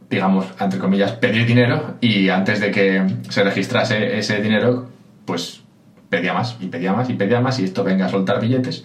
digamos, 0.10 0.46
entre 0.60 0.80
comillas, 0.80 1.14
pedir 1.14 1.46
dinero 1.46 1.96
y 2.02 2.30
antes 2.30 2.60
de 2.60 2.72
que 2.72 3.06
se 3.30 3.44
registrase 3.44 4.18
ese 4.18 4.42
dinero, 4.42 4.88
pues 5.26 5.62
pedía 6.10 6.34
más 6.34 6.58
y 6.60 6.68
pedía 6.68 6.94
más 6.94 7.10
y 7.10 7.14
pedía 7.14 7.42
más 7.42 7.60
y 7.60 7.64
esto 7.64 7.84
venga 7.84 8.06
a 8.06 8.10
soltar 8.10 8.40
billetes 8.40 8.84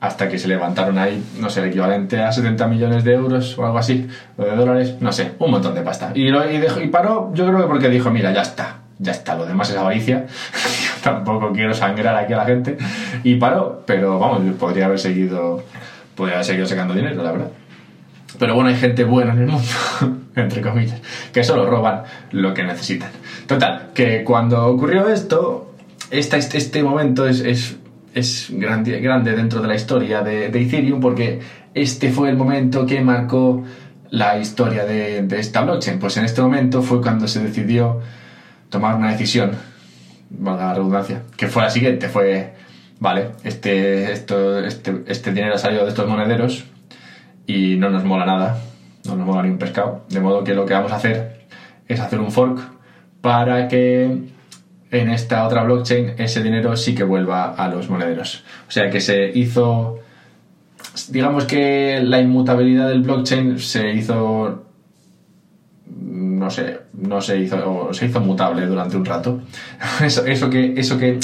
hasta 0.00 0.28
que 0.28 0.38
se 0.38 0.46
levantaron 0.46 0.96
ahí, 0.98 1.22
no 1.40 1.50
sé, 1.50 1.60
el 1.60 1.66
equivalente 1.68 2.22
a 2.22 2.30
70 2.30 2.68
millones 2.68 3.04
de 3.04 3.14
euros 3.14 3.58
o 3.58 3.66
algo 3.66 3.78
así, 3.78 4.06
o 4.36 4.44
de 4.44 4.54
dólares, 4.54 4.96
no 5.00 5.12
sé, 5.12 5.32
un 5.38 5.50
montón 5.50 5.74
de 5.74 5.82
pasta. 5.82 6.12
Y, 6.14 6.28
y 6.28 6.86
paró, 6.88 7.32
yo 7.34 7.46
creo 7.46 7.58
que 7.58 7.66
porque 7.66 7.88
dijo, 7.88 8.10
mira, 8.10 8.32
ya 8.32 8.42
está, 8.42 8.76
ya 8.98 9.12
está, 9.12 9.34
lo 9.34 9.44
demás 9.44 9.70
es 9.70 9.76
avaricia, 9.76 10.26
yo 10.54 11.02
tampoco 11.02 11.52
quiero 11.52 11.74
sangrar 11.74 12.14
aquí 12.16 12.32
a 12.32 12.36
la 12.36 12.44
gente, 12.44 12.78
y 13.24 13.34
paró, 13.36 13.82
pero 13.86 14.20
vamos, 14.20 14.40
podría 14.54 14.86
haber 14.86 15.00
seguido, 15.00 15.64
podría 16.18 16.34
haber 16.34 16.46
seguido 16.46 16.66
sacando 16.66 16.94
dinero, 16.94 17.22
la 17.22 17.32
verdad. 17.32 17.50
Pero 18.38 18.54
bueno, 18.56 18.68
hay 18.68 18.76
gente 18.76 19.04
buena 19.04 19.32
en 19.32 19.38
el 19.38 19.46
mundo, 19.46 19.68
entre 20.34 20.60
comillas, 20.60 21.00
que 21.32 21.44
solo 21.44 21.64
roban 21.64 22.02
lo 22.32 22.52
que 22.52 22.64
necesitan. 22.64 23.10
Total, 23.46 23.90
que 23.94 24.24
cuando 24.24 24.66
ocurrió 24.66 25.08
esto, 25.08 25.72
este, 26.10 26.36
este 26.36 26.82
momento 26.82 27.26
es, 27.26 27.40
es, 27.40 27.76
es 28.14 28.48
grande, 28.50 29.00
grande, 29.00 29.34
dentro 29.34 29.62
de 29.62 29.68
la 29.68 29.76
historia 29.76 30.22
de, 30.22 30.48
de, 30.48 30.62
Ethereum 30.62 31.00
porque 31.00 31.38
este 31.72 32.10
fue 32.10 32.30
el 32.30 32.36
momento 32.36 32.84
que 32.84 33.00
marcó 33.00 33.62
la 34.10 34.38
historia 34.38 34.84
de, 34.84 35.22
de 35.22 35.38
esta 35.38 35.62
blockchain. 35.62 36.00
Pues 36.00 36.16
en 36.16 36.24
este 36.24 36.42
momento 36.42 36.82
fue 36.82 37.00
cuando 37.00 37.28
se 37.28 37.42
decidió 37.44 38.00
tomar 38.68 38.96
una 38.96 39.12
decisión, 39.12 39.52
valga 40.30 40.66
la 40.66 40.74
redundancia, 40.74 41.22
que 41.36 41.46
fue 41.46 41.62
la 41.62 41.70
siguiente, 41.70 42.08
fue, 42.08 42.54
vale, 43.00 43.30
este, 43.44 44.12
esto, 44.12 44.58
este, 44.64 45.02
este 45.06 45.32
dinero 45.32 45.54
ha 45.54 45.58
salido 45.58 45.84
de 45.84 45.90
estos 45.90 46.08
monederos 46.08 46.64
y 47.46 47.76
no 47.76 47.90
nos 47.90 48.04
mola 48.04 48.26
nada, 48.26 48.58
no 49.06 49.16
nos 49.16 49.26
mola 49.26 49.42
ni 49.42 49.50
un 49.50 49.58
pescado, 49.58 50.04
de 50.08 50.20
modo 50.20 50.44
que 50.44 50.54
lo 50.54 50.66
que 50.66 50.74
vamos 50.74 50.92
a 50.92 50.96
hacer 50.96 51.46
es 51.86 52.00
hacer 52.00 52.20
un 52.20 52.30
fork 52.30 52.60
para 53.20 53.68
que 53.68 54.04
en 54.90 55.10
esta 55.10 55.46
otra 55.46 55.64
blockchain 55.64 56.14
ese 56.18 56.42
dinero 56.42 56.76
sí 56.76 56.94
que 56.94 57.04
vuelva 57.04 57.54
a 57.54 57.68
los 57.68 57.88
monederos. 57.90 58.44
O 58.68 58.70
sea 58.70 58.90
que 58.90 59.00
se 59.00 59.30
hizo, 59.30 60.00
digamos 61.08 61.44
que 61.44 62.00
la 62.02 62.20
inmutabilidad 62.20 62.88
del 62.88 63.02
blockchain 63.02 63.58
se 63.58 63.92
hizo 63.92 64.64
no 66.38 66.50
sé, 66.50 66.80
no 66.94 67.20
se 67.20 67.38
hizo, 67.38 67.92
se 67.92 68.06
hizo 68.06 68.20
mutable 68.20 68.66
durante 68.66 68.96
un 68.96 69.04
rato. 69.04 69.40
Eso, 70.04 70.24
eso, 70.24 70.48
que, 70.48 70.74
eso 70.76 70.98
que 70.98 71.18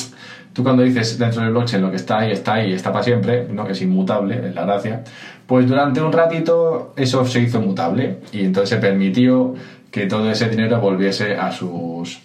tú 0.55 0.63
cuando 0.63 0.83
dices 0.83 1.19
dentro 1.19 1.43
del 1.43 1.51
blockchain 1.51 1.83
lo 1.83 1.91
que 1.91 1.97
está 1.97 2.21
ahí, 2.21 2.33
está 2.33 2.55
ahí, 2.55 2.73
está 2.73 2.91
para 2.93 3.05
siempre, 3.05 3.47
¿no? 3.51 3.67
que 3.67 3.73
es 3.73 3.83
inmutable, 3.83 4.49
es 4.49 4.55
la 4.55 4.65
gracia, 4.65 5.03
pues 5.47 5.69
durante 5.69 6.01
un 6.01 6.13
ratito 6.13 6.95
eso 6.97 7.27
se 7.27 7.41
hizo 7.41 7.61
mutable 7.61 8.21
y 8.33 8.45
entonces 8.45 8.71
se 8.71 8.77
permitió 8.77 9.55
que 9.91 10.07
todo 10.07 10.31
ese 10.31 10.49
dinero 10.49 10.81
volviese 10.81 11.37
a 11.37 11.53
sus 11.53 12.21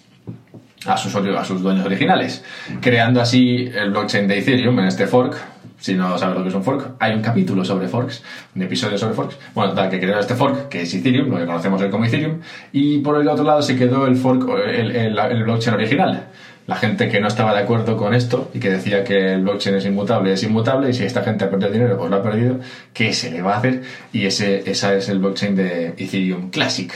a 0.86 0.96
sus, 0.96 1.14
a 1.14 1.44
sus 1.44 1.60
dueños 1.60 1.84
originales, 1.84 2.42
creando 2.80 3.20
así 3.20 3.70
el 3.74 3.90
blockchain 3.90 4.26
de 4.26 4.38
Ethereum 4.38 4.78
en 4.78 4.86
este 4.86 5.06
fork, 5.06 5.36
si 5.80 5.94
no 5.94 6.18
sabes 6.18 6.36
lo 6.36 6.42
que 6.42 6.50
es 6.50 6.54
un 6.54 6.62
fork, 6.62 6.92
hay 6.98 7.14
un 7.14 7.22
capítulo 7.22 7.64
sobre 7.64 7.88
forks, 7.88 8.22
un 8.54 8.62
episodio 8.62 8.98
sobre 8.98 9.14
forks. 9.14 9.38
Bueno, 9.54 9.72
tal, 9.72 9.88
que 9.88 9.98
creó 9.98 10.18
este 10.18 10.34
fork, 10.34 10.68
que 10.68 10.82
es 10.82 10.94
Ethereum, 10.94 11.30
lo 11.30 11.38
que 11.38 11.46
conocemos 11.46 11.80
hoy 11.80 11.90
como 11.90 12.04
Ethereum, 12.04 12.40
y 12.72 12.98
por 12.98 13.20
el 13.20 13.26
otro 13.28 13.44
lado 13.44 13.62
se 13.62 13.76
quedó 13.76 14.06
el 14.06 14.16
fork, 14.16 14.48
el, 14.66 15.18
el, 15.18 15.42
blockchain 15.44 15.74
original. 15.74 16.28
La 16.66 16.76
gente 16.76 17.08
que 17.08 17.20
no 17.20 17.26
estaba 17.26 17.52
de 17.52 17.60
acuerdo 17.60 17.96
con 17.96 18.14
esto 18.14 18.50
y 18.54 18.60
que 18.60 18.70
decía 18.70 19.02
que 19.02 19.32
el 19.34 19.42
blockchain 19.42 19.76
es 19.76 19.86
inmutable, 19.86 20.32
es 20.32 20.42
inmutable, 20.42 20.90
y 20.90 20.94
si 20.94 21.04
esta 21.04 21.22
gente 21.22 21.44
ha 21.44 21.50
perdido 21.50 21.70
dinero, 21.70 21.98
pues 21.98 22.10
lo 22.10 22.16
ha 22.16 22.22
perdido, 22.22 22.60
¿qué 22.92 23.12
se 23.12 23.30
le 23.30 23.42
va 23.42 23.54
a 23.54 23.58
hacer? 23.58 23.82
Y 24.12 24.26
ese, 24.26 24.70
esa 24.70 24.94
es 24.94 25.08
el 25.08 25.18
blockchain 25.18 25.56
de 25.56 25.88
Ethereum 25.96 26.50
Classic. 26.50 26.92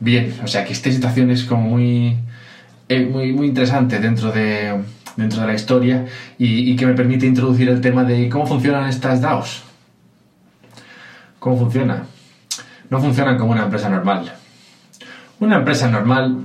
Bien, 0.00 0.34
o 0.42 0.46
sea 0.46 0.64
que 0.64 0.72
esta 0.72 0.90
situación 0.90 1.30
es 1.30 1.44
como 1.44 1.62
muy, 1.62 2.16
eh, 2.88 3.04
muy, 3.04 3.32
muy 3.32 3.48
interesante 3.48 3.98
dentro 3.98 4.30
de, 4.32 4.80
dentro 5.18 5.40
de 5.40 5.46
la 5.48 5.54
historia 5.54 6.06
y, 6.38 6.76
que 6.76 6.86
me 6.86 6.94
permite 6.94 7.26
introducir 7.26 7.68
el 7.68 7.80
tema 7.80 8.04
de 8.04 8.28
cómo 8.28 8.46
funcionan 8.46 8.88
estas 8.88 9.20
DAOs. 9.20 9.64
¿Cómo 11.40 11.58
funciona? 11.58 12.04
No 12.88 13.00
funcionan 13.00 13.36
como 13.36 13.50
una 13.50 13.64
empresa 13.64 13.88
normal. 13.88 14.32
Una 15.40 15.56
empresa 15.56 15.90
normal, 15.90 16.44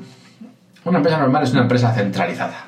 una 0.86 0.98
empresa 0.98 1.18
normal 1.18 1.44
es 1.44 1.52
una 1.52 1.62
empresa 1.62 1.94
centralizada. 1.94 2.66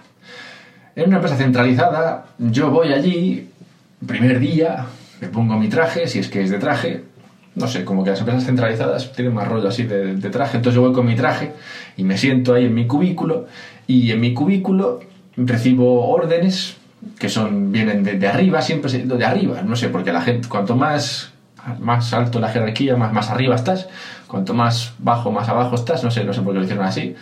En 0.95 1.07
una 1.07 1.17
empresa 1.17 1.35
centralizada, 1.35 2.25
yo 2.37 2.71
voy 2.71 2.93
allí, 2.93 3.49
primer 4.05 4.39
día, 4.39 4.85
me 5.19 5.27
pongo 5.27 5.57
mi 5.57 5.67
traje, 5.67 6.07
si 6.07 6.19
es 6.19 6.29
que 6.29 6.41
es 6.41 6.49
de 6.49 6.57
traje, 6.57 7.03
no 7.55 7.67
sé, 7.67 7.85
como 7.85 8.03
que 8.03 8.11
las 8.11 8.19
empresas 8.19 8.45
centralizadas 8.45 9.11
tienen 9.13 9.33
más 9.33 9.47
rollo 9.47 9.69
así 9.69 9.83
de, 9.83 10.15
traje. 10.29 10.57
Entonces 10.57 10.75
yo 10.75 10.81
voy 10.81 10.93
con 10.93 11.05
mi 11.05 11.15
traje 11.15 11.53
y 11.97 12.03
me 12.03 12.17
siento 12.17 12.53
ahí 12.53 12.65
en 12.65 12.73
mi 12.73 12.85
cubículo 12.85 13.47
y 13.87 14.11
en 14.11 14.19
mi 14.19 14.33
cubículo 14.33 14.99
recibo 15.37 16.09
órdenes 16.09 16.77
que 17.19 17.29
son 17.29 17.71
vienen 17.71 18.03
de, 18.03 18.17
de 18.17 18.27
arriba, 18.27 18.61
siempre 18.61 18.91
de 18.91 19.25
arriba. 19.25 19.61
No 19.61 19.75
sé, 19.75 19.89
porque 19.89 20.11
la 20.11 20.21
gente, 20.21 20.49
cuanto 20.49 20.75
más, 20.75 21.31
más 21.79 22.13
alto 22.13 22.39
la 22.39 22.49
jerarquía, 22.49 22.97
más, 22.97 23.13
más 23.13 23.29
arriba 23.29 23.55
estás, 23.55 23.87
cuanto 24.27 24.53
más 24.53 24.93
bajo, 24.99 25.31
más 25.31 25.47
abajo 25.47 25.75
estás. 25.75 26.03
No 26.03 26.11
sé, 26.11 26.25
no 26.25 26.33
sé 26.33 26.41
por 26.41 26.53
qué 26.53 26.59
lo 26.59 26.65
hicieron 26.65 26.85
así. 26.85 27.15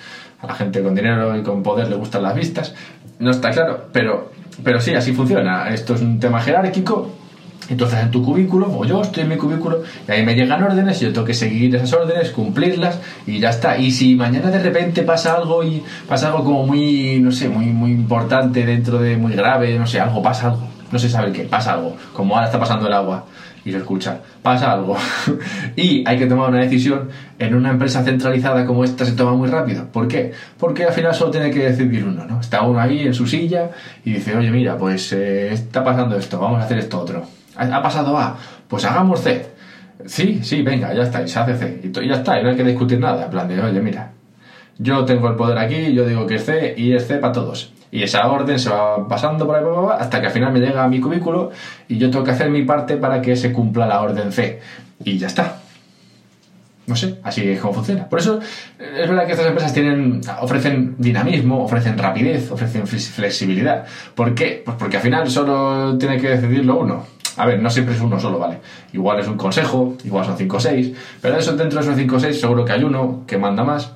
A 0.43 0.47
la 0.47 0.53
gente 0.53 0.83
con 0.83 0.93
dinero 0.93 1.35
y 1.35 1.41
con 1.41 1.63
poder 1.63 1.87
le 1.89 1.95
gustan 1.95 2.21
las 2.21 2.35
vistas. 2.35 2.75
No 3.19 3.31
está 3.31 3.49
claro, 3.51 3.87
pero, 3.91 4.31
pero 4.63 4.79
sí, 4.79 4.93
así 4.93 5.13
funciona. 5.13 5.69
Esto 5.69 5.95
es 5.95 6.01
un 6.01 6.19
tema 6.19 6.39
jerárquico 6.41 7.23
entonces 7.69 7.99
en 7.99 8.11
tu 8.11 8.23
cubículo, 8.23 8.67
o 8.71 8.85
yo 8.85 9.01
estoy 9.01 9.23
en 9.23 9.29
mi 9.29 9.37
cubículo, 9.37 9.83
y 10.07 10.11
ahí 10.11 10.25
me 10.25 10.35
llegan 10.35 10.61
órdenes, 10.63 11.01
y 11.01 11.05
yo 11.05 11.13
tengo 11.13 11.25
que 11.25 11.33
seguir 11.33 11.75
esas 11.75 11.93
órdenes, 11.93 12.31
cumplirlas, 12.31 12.99
y 13.25 13.39
ya 13.39 13.49
está. 13.49 13.77
Y 13.77 13.91
si 13.91 14.15
mañana 14.15 14.49
de 14.51 14.59
repente 14.59 15.03
pasa 15.03 15.35
algo 15.35 15.63
y 15.63 15.81
pasa 16.07 16.27
algo 16.27 16.43
como 16.43 16.65
muy, 16.65 17.19
no 17.19 17.31
sé, 17.31 17.49
muy, 17.49 17.67
muy 17.67 17.91
importante 17.91 18.65
dentro 18.65 18.99
de 18.99 19.17
muy 19.17 19.33
grave, 19.33 19.77
no 19.79 19.87
sé, 19.87 19.99
algo, 19.99 20.21
pasa 20.21 20.47
algo, 20.47 20.67
no 20.91 20.99
se 20.99 21.09
sabe 21.09 21.31
qué, 21.31 21.43
pasa 21.43 21.73
algo, 21.73 21.95
como 22.13 22.35
ahora 22.35 22.47
está 22.47 22.59
pasando 22.59 22.87
el 22.87 22.93
agua, 22.93 23.25
y 23.65 23.71
se 23.71 23.77
escucha, 23.77 24.19
pasa 24.41 24.71
algo. 24.71 24.97
y 25.75 26.03
hay 26.07 26.17
que 26.17 26.25
tomar 26.25 26.49
una 26.49 26.59
decisión, 26.59 27.09
en 27.39 27.55
una 27.55 27.71
empresa 27.71 28.03
centralizada 28.03 28.65
como 28.65 28.83
esta 28.83 29.05
se 29.05 29.13
toma 29.13 29.33
muy 29.33 29.49
rápido. 29.49 29.85
¿Por 29.91 30.07
qué? 30.07 30.31
Porque 30.57 30.85
al 30.85 30.93
final 30.93 31.13
solo 31.13 31.31
tiene 31.31 31.51
que 31.51 31.65
decidir 31.69 32.05
uno, 32.05 32.25
¿no? 32.25 32.39
Está 32.39 32.61
uno 32.61 32.79
ahí 32.79 33.01
en 33.01 33.13
su 33.13 33.27
silla 33.27 33.71
y 34.03 34.13
dice, 34.13 34.35
oye, 34.35 34.51
mira, 34.51 34.77
pues 34.77 35.13
eh, 35.13 35.53
está 35.53 35.83
pasando 35.83 36.17
esto, 36.17 36.39
vamos 36.39 36.61
a 36.61 36.65
hacer 36.65 36.79
esto 36.79 36.99
otro 36.99 37.25
ha 37.55 37.81
pasado 37.81 38.17
A, 38.17 38.37
pues 38.67 38.85
hagamos 38.85 39.21
C. 39.21 39.45
Sí, 40.05 40.39
sí, 40.43 40.61
venga, 40.63 40.93
ya 40.93 41.03
está, 41.03 41.21
y 41.21 41.27
se 41.27 41.39
hace 41.39 41.55
C. 41.55 41.81
Y 41.83 42.07
ya 42.07 42.15
está, 42.15 42.39
y 42.39 42.43
no 42.43 42.49
hay 42.49 42.55
que 42.55 42.63
discutir 42.63 42.99
nada. 42.99 43.25
En 43.25 43.31
plan 43.31 43.47
de, 43.47 43.61
oye, 43.61 43.79
mira, 43.79 44.11
yo 44.77 45.05
tengo 45.05 45.29
el 45.29 45.35
poder 45.35 45.57
aquí, 45.57 45.93
yo 45.93 46.05
digo 46.05 46.25
que 46.25 46.35
es 46.35 46.45
C 46.45 46.73
y 46.77 46.93
es 46.93 47.07
C 47.07 47.17
para 47.17 47.33
todos. 47.33 47.72
Y 47.93 48.01
esa 48.01 48.25
orden 48.25 48.57
se 48.57 48.71
va 48.71 49.07
pasando 49.07 49.45
por 49.45 49.55
ahí 49.55 49.63
hasta 49.99 50.19
que 50.19 50.25
al 50.25 50.33
final 50.33 50.51
me 50.51 50.59
llega 50.59 50.83
a 50.83 50.87
mi 50.87 50.99
cubículo 50.99 51.51
y 51.87 51.99
yo 51.99 52.09
tengo 52.09 52.25
que 52.25 52.31
hacer 52.31 52.49
mi 52.49 52.63
parte 52.63 52.97
para 52.97 53.21
que 53.21 53.35
se 53.35 53.53
cumpla 53.53 53.85
la 53.85 54.01
orden 54.01 54.31
C. 54.31 54.59
Y 55.03 55.19
ya 55.19 55.27
está. 55.27 55.59
No 56.87 56.95
sé, 56.95 57.19
así 57.21 57.47
es 57.47 57.59
como 57.59 57.75
funciona. 57.75 58.09
Por 58.09 58.17
eso 58.17 58.39
es 58.79 59.07
verdad 59.07 59.27
que 59.27 59.33
estas 59.33 59.45
empresas 59.45 59.71
tienen, 59.75 60.21
ofrecen 60.41 60.95
dinamismo, 60.97 61.63
ofrecen 61.63 61.95
rapidez, 61.95 62.49
ofrecen 62.49 62.87
flexibilidad. 62.87 63.85
¿Por 64.15 64.33
qué? 64.33 64.63
Pues 64.65 64.75
porque 64.75 64.97
al 64.97 65.03
final 65.03 65.29
solo 65.29 65.95
tiene 65.99 66.19
que 66.19 66.29
decidirlo 66.29 66.79
uno. 66.79 67.05
A 67.37 67.45
ver, 67.45 67.61
no 67.61 67.69
siempre 67.69 67.93
es 67.93 68.01
uno 68.01 68.19
solo, 68.19 68.39
¿vale? 68.39 68.57
Igual 68.91 69.19
es 69.19 69.27
un 69.27 69.37
consejo, 69.37 69.97
igual 70.03 70.25
son 70.25 70.35
5 70.35 70.57
o 70.57 70.59
6, 70.59 70.93
pero 71.21 71.37
eso, 71.37 71.55
dentro 71.55 71.77
de 71.77 71.85
esos 71.85 71.95
5 71.95 72.15
o 72.15 72.19
6 72.19 72.39
seguro 72.39 72.65
que 72.65 72.71
hay 72.71 72.83
uno 72.83 73.23
que 73.27 73.37
manda 73.37 73.63
más, 73.63 73.93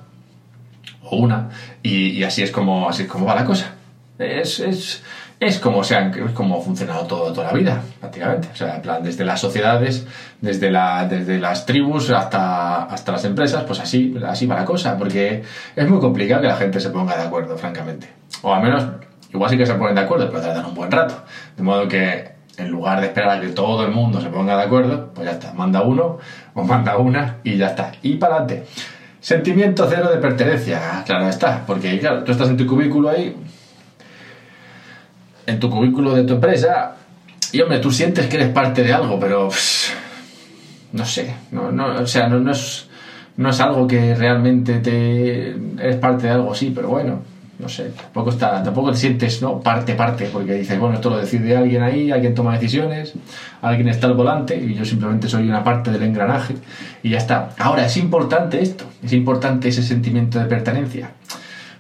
o 1.01 1.18
una, 1.18 1.50
y, 1.82 2.22
así, 2.24 2.44
es 2.44 2.51
como, 2.51 2.89
así 2.89 3.04
es 3.04 3.10
como 3.10 3.25
va 3.25 3.34
la 3.34 3.46
cosa. 3.46 3.76
Es, 4.19 4.59
es, 4.59 5.03
es 5.39 5.59
como, 5.59 5.83
sea, 5.83 6.12
es 6.12 6.31
como 6.31 6.57
ha 6.57 6.62
funcionado 6.62 7.05
todo, 7.05 7.31
toda 7.31 7.47
la 7.47 7.53
vida, 7.53 7.81
prácticamente. 8.00 8.50
O 8.51 8.55
sea, 8.55 8.77
en 8.77 8.81
plan, 8.81 9.03
desde 9.03 9.24
las 9.24 9.39
sociedades, 9.39 10.07
desde, 10.41 10.71
la, 10.71 11.07
desde 11.07 11.39
las 11.39 11.65
tribus 11.65 12.09
hasta, 12.09 12.83
hasta 12.83 13.12
las 13.12 13.24
empresas, 13.25 13.63
pues 13.65 13.79
así, 13.79 14.15
así 14.25 14.47
va 14.47 14.55
la 14.55 14.65
cosa, 14.65 14.97
porque 14.97 15.43
es 15.75 15.89
muy 15.89 16.00
complicado 16.00 16.41
que 16.41 16.47
la 16.47 16.55
gente 16.55 16.79
se 16.79 16.89
ponga 16.89 17.15
de 17.15 17.24
acuerdo, 17.24 17.57
francamente. 17.57 18.09
O 18.41 18.53
al 18.53 18.63
menos, 18.63 18.83
igual 19.31 19.50
sí 19.50 19.57
que 19.57 19.65
se 19.65 19.75
ponen 19.75 19.95
de 19.95 20.01
acuerdo, 20.01 20.29
pero 20.29 20.41
tardan 20.41 20.65
un 20.65 20.74
buen 20.74 20.91
rato. 20.91 21.24
De 21.55 21.63
modo 21.63 21.88
que 21.88 22.38
en 22.57 22.69
lugar 22.69 23.00
de 23.00 23.07
esperar 23.07 23.38
a 23.38 23.41
que 23.41 23.50
todo 23.50 23.86
el 23.86 23.91
mundo 23.91 24.19
se 24.19 24.29
ponga 24.29 24.57
de 24.57 24.63
acuerdo, 24.63 25.12
pues 25.13 25.27
ya 25.27 25.33
está, 25.33 25.53
manda 25.53 25.83
uno 25.83 26.17
o 26.55 26.63
manda 26.63 26.97
una 26.97 27.38
y 27.43 27.57
ya 27.57 27.67
está. 27.67 27.91
Y 28.01 28.15
para 28.15 28.38
adelante. 28.38 28.67
Sentimiento 29.19 29.88
cero 29.89 30.09
de 30.09 30.17
pertenencia, 30.17 31.03
claro 31.05 31.27
está, 31.27 31.63
porque 31.65 32.00
claro, 32.00 32.24
tú 32.24 32.31
estás 32.31 32.50
en 32.50 32.57
tu 32.57 32.65
cubículo 32.65 33.09
ahí, 33.09 33.36
en 35.48 35.60
tu 35.60 35.70
cubículo 35.70 36.13
de 36.13 36.24
tu 36.24 36.36
empresa, 36.36 36.96
y 37.51 37.62
hombre, 37.62 37.80
tú 37.80 37.92
sientes 37.92 38.27
que 38.27 38.36
eres 38.36 38.50
parte 38.50 38.84
de 38.84 38.94
algo, 38.94 39.20
pero 39.20 39.50
no 40.92 41.06
sé, 41.06 41.34
no, 41.51 41.72
no, 41.72 42.01
o 42.01 42.08
sea, 42.08 42.27
no, 42.27 42.51
es, 42.51 42.88
no 43.38 43.50
es 43.50 43.60
algo 43.60 43.88
que 43.88 44.13
realmente 44.13 44.80
te 44.80 45.51
eres 45.51 45.96
parte 45.96 46.27
de 46.27 46.34
algo, 46.34 46.54
sí, 46.54 46.72
pero 46.75 46.89
bueno, 46.89 47.22
no 47.60 47.70
sé, 47.70 47.92
tampoco, 47.96 48.30
está, 48.30 48.62
tampoco 48.62 48.92
te 48.92 48.98
sientes 48.98 49.42
¿no? 49.42 49.60
parte, 49.60 49.96
parte, 49.96 50.30
porque 50.32 50.54
dices, 50.54 50.77
bueno, 50.80 50.96
esto 50.96 51.10
lo 51.10 51.18
decide 51.18 51.58
alguien 51.58 51.82
ahí, 51.82 52.12
alguien 52.12 52.36
toma 52.36 52.54
decisiones, 52.54 53.13
alguien 53.62 53.88
está 53.88 54.08
al 54.08 54.13
volante 54.13 54.56
y 54.56 54.75
yo 54.75 54.86
simplemente 54.86 55.27
soy 55.27 55.48
una 55.48 55.63
parte 55.63 55.89
del 55.89 56.04
engranaje 56.04 56.56
y 57.01 57.10
ya 57.12 57.18
está. 57.18 57.50
Ahora, 57.58 57.86
es 57.86 57.98
importante 57.98 58.62
esto, 58.62 58.86
es 59.01 59.12
importante 59.13 59.70
ese 59.70 59.82
sentimiento 59.82 60.38
de 60.38 60.46
pertenencia. 60.46 61.12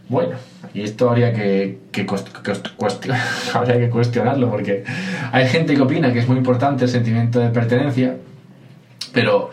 Bueno, 0.09 0.35
y 0.73 0.81
esto 0.81 1.09
habría 1.09 1.33
que, 1.33 1.79
que, 1.91 2.05
que 3.79 3.89
cuestionarlo 3.89 4.49
porque 4.49 4.83
hay 5.31 5.47
gente 5.47 5.75
que 5.75 5.81
opina 5.81 6.11
que 6.11 6.19
es 6.19 6.27
muy 6.27 6.37
importante 6.37 6.85
el 6.85 6.89
sentimiento 6.89 7.39
de 7.39 7.49
pertenencia, 7.49 8.15
pero 9.13 9.51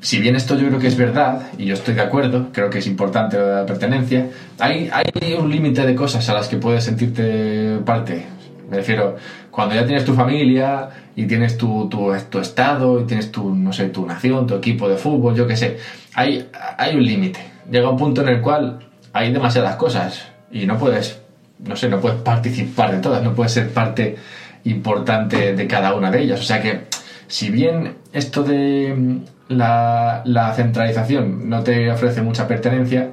si 0.00 0.20
bien 0.20 0.36
esto 0.36 0.56
yo 0.56 0.68
creo 0.68 0.78
que 0.78 0.86
es 0.86 0.96
verdad, 0.96 1.48
y 1.58 1.66
yo 1.66 1.74
estoy 1.74 1.94
de 1.94 2.02
acuerdo, 2.02 2.48
creo 2.52 2.70
que 2.70 2.78
es 2.78 2.86
importante 2.86 3.36
la 3.38 3.66
pertenencia, 3.66 4.28
hay, 4.58 4.88
hay 4.92 5.34
un 5.34 5.50
límite 5.50 5.84
de 5.84 5.94
cosas 5.94 6.28
a 6.28 6.34
las 6.34 6.48
que 6.48 6.56
puedes 6.56 6.84
sentirte 6.84 7.78
parte. 7.84 8.24
Me 8.70 8.76
refiero, 8.76 9.16
cuando 9.50 9.74
ya 9.74 9.84
tienes 9.84 10.04
tu 10.04 10.14
familia 10.14 10.88
y 11.16 11.26
tienes 11.26 11.56
tu, 11.56 11.88
tu, 11.88 12.12
tu, 12.30 12.38
estado 12.38 13.00
y 13.00 13.04
tienes 13.06 13.32
tu, 13.32 13.54
no 13.54 13.72
sé, 13.72 13.88
tu 13.88 14.06
nación, 14.06 14.46
tu 14.46 14.54
equipo 14.54 14.88
de 14.88 14.96
fútbol, 14.96 15.34
yo 15.34 15.46
qué 15.46 15.56
sé, 15.56 15.78
hay, 16.14 16.48
hay 16.76 16.94
un 16.94 17.04
límite. 17.04 17.40
Llega 17.70 17.90
un 17.90 17.96
punto 17.96 18.22
en 18.22 18.28
el 18.28 18.40
cual 18.40 18.87
hay 19.12 19.32
demasiadas 19.32 19.76
cosas 19.76 20.28
y 20.50 20.66
no 20.66 20.78
puedes, 20.78 21.20
no 21.58 21.76
sé, 21.76 21.88
no 21.88 22.00
puedes 22.00 22.20
participar 22.20 22.92
de 22.92 22.98
todas, 22.98 23.22
no 23.22 23.34
puedes 23.34 23.52
ser 23.52 23.70
parte 23.70 24.16
importante 24.64 25.54
de 25.54 25.66
cada 25.66 25.94
una 25.94 26.10
de 26.10 26.22
ellas. 26.22 26.40
O 26.40 26.44
sea 26.44 26.60
que, 26.60 26.86
si 27.26 27.50
bien 27.50 27.96
esto 28.12 28.42
de 28.42 29.20
la, 29.48 30.52
centralización 30.54 31.48
no 31.48 31.62
te 31.62 31.90
ofrece 31.90 32.22
mucha 32.22 32.46
pertenencia, 32.46 33.10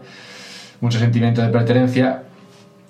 mucho 0.82 1.00
sentimiento 1.00 1.42
de 1.42 1.50
pertenencia, 1.50 2.24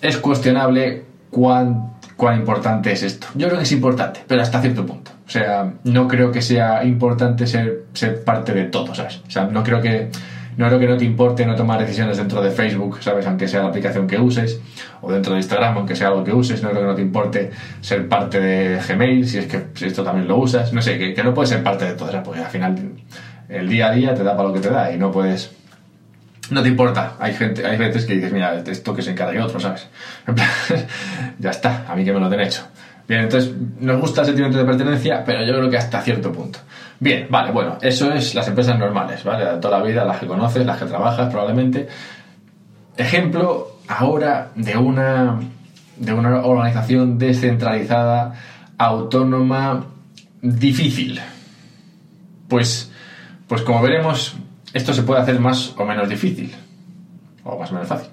es 0.01 0.17
cuestionable 0.17 1.03
cuán, 1.29 1.93
cuán 2.15 2.39
importante 2.39 2.91
es 2.91 3.03
esto. 3.03 3.27
Yo 3.35 3.47
creo 3.47 3.57
que 3.57 3.63
es 3.63 3.71
importante, 3.71 4.21
pero 4.27 4.41
hasta 4.41 4.61
cierto 4.61 4.85
punto. 4.85 5.11
O 5.27 5.29
sea, 5.29 5.73
no 5.83 6.07
creo 6.07 6.31
que 6.31 6.41
sea 6.41 6.83
importante 6.83 7.47
ser, 7.47 7.85
ser 7.93 8.23
parte 8.23 8.53
de 8.53 8.65
todo, 8.65 8.93
¿sabes? 8.93 9.21
O 9.27 9.31
sea, 9.31 9.45
no 9.45 9.63
creo 9.63 9.81
que 9.81 10.09
no 10.57 10.67
creo 10.67 10.79
que 10.79 10.87
no 10.87 10.97
te 10.97 11.05
importe 11.05 11.45
no 11.45 11.55
tomar 11.55 11.79
decisiones 11.79 12.17
dentro 12.17 12.41
de 12.41 12.51
Facebook, 12.51 12.99
¿sabes? 13.01 13.25
Aunque 13.27 13.47
sea 13.47 13.61
la 13.61 13.69
aplicación 13.69 14.07
que 14.07 14.17
uses, 14.17 14.59
o 15.01 15.11
dentro 15.11 15.33
de 15.33 15.39
Instagram, 15.39 15.77
aunque 15.77 15.95
sea 15.95 16.07
algo 16.07 16.23
que 16.23 16.33
uses, 16.33 16.61
no 16.63 16.69
creo 16.69 16.81
que 16.81 16.87
no 16.87 16.95
te 16.95 17.01
importe 17.01 17.51
ser 17.81 18.07
parte 18.07 18.39
de 18.39 18.79
Gmail, 18.79 19.27
si 19.27 19.39
es 19.39 19.47
que 19.47 19.65
esto 19.85 20.03
también 20.03 20.27
lo 20.27 20.37
usas, 20.37 20.71
no 20.73 20.81
sé, 20.81 20.97
que, 20.97 21.23
no 21.23 21.33
puedes 21.33 21.49
ser 21.49 21.63
parte 21.63 21.85
de 21.85 21.93
todo, 21.93 22.09
¿sabes? 22.09 22.25
Porque 22.25 22.41
al 22.41 22.49
final 22.49 22.77
el 23.49 23.69
día 23.69 23.87
a 23.87 23.91
día 23.91 24.13
te 24.13 24.23
da 24.23 24.35
para 24.35 24.49
lo 24.49 24.53
que 24.53 24.61
te 24.61 24.69
da 24.69 24.91
y 24.91 24.97
no 24.97 25.11
puedes 25.11 25.51
no 26.51 26.61
te 26.61 26.69
importa. 26.69 27.15
Hay 27.19 27.33
gente, 27.33 27.65
hay 27.65 27.77
veces 27.77 28.05
que 28.05 28.13
dices, 28.13 28.31
mira, 28.31 28.55
esto 28.67 28.95
que 28.95 29.01
se 29.01 29.11
encargue 29.11 29.41
otro, 29.41 29.59
¿sabes? 29.59 29.87
ya 31.39 31.49
está, 31.49 31.85
a 31.87 31.95
mí 31.95 32.05
que 32.05 32.13
me 32.13 32.19
lo 32.19 32.29
den 32.29 32.41
hecho. 32.41 32.61
Bien, 33.07 33.21
entonces 33.21 33.53
nos 33.79 34.01
gusta 34.01 34.21
el 34.21 34.27
sentimiento 34.27 34.57
de 34.57 34.65
pertenencia, 34.65 35.23
pero 35.23 35.45
yo 35.45 35.53
creo 35.53 35.69
que 35.69 35.77
hasta 35.77 36.01
cierto 36.01 36.31
punto. 36.31 36.59
Bien, 36.99 37.27
vale, 37.29 37.51
bueno, 37.51 37.77
eso 37.81 38.11
es 38.11 38.33
las 38.33 38.47
empresas 38.47 38.79
normales, 38.79 39.23
¿vale? 39.23 39.45
De 39.45 39.57
toda 39.57 39.79
la 39.79 39.85
vida, 39.85 40.03
las 40.05 40.19
que 40.19 40.27
conoces, 40.27 40.65
las 40.65 40.79
que 40.79 40.85
trabajas 40.85 41.29
probablemente. 41.29 41.87
Ejemplo 42.97 43.77
ahora 43.87 44.49
de 44.55 44.75
una, 44.75 45.39
de 45.97 46.13
una 46.13 46.43
organización 46.45 47.19
descentralizada, 47.19 48.33
autónoma, 48.77 49.85
difícil. 50.41 51.19
Pues 52.47 52.91
pues 53.47 53.61
como 53.61 53.81
veremos, 53.81 54.35
esto 54.73 54.93
se 54.93 55.03
puede 55.03 55.21
hacer 55.21 55.39
más 55.39 55.73
o 55.77 55.85
menos 55.85 56.09
difícil, 56.09 56.51
o 57.43 57.59
más 57.59 57.69
o 57.69 57.73
menos 57.73 57.87
fácil. 57.87 58.09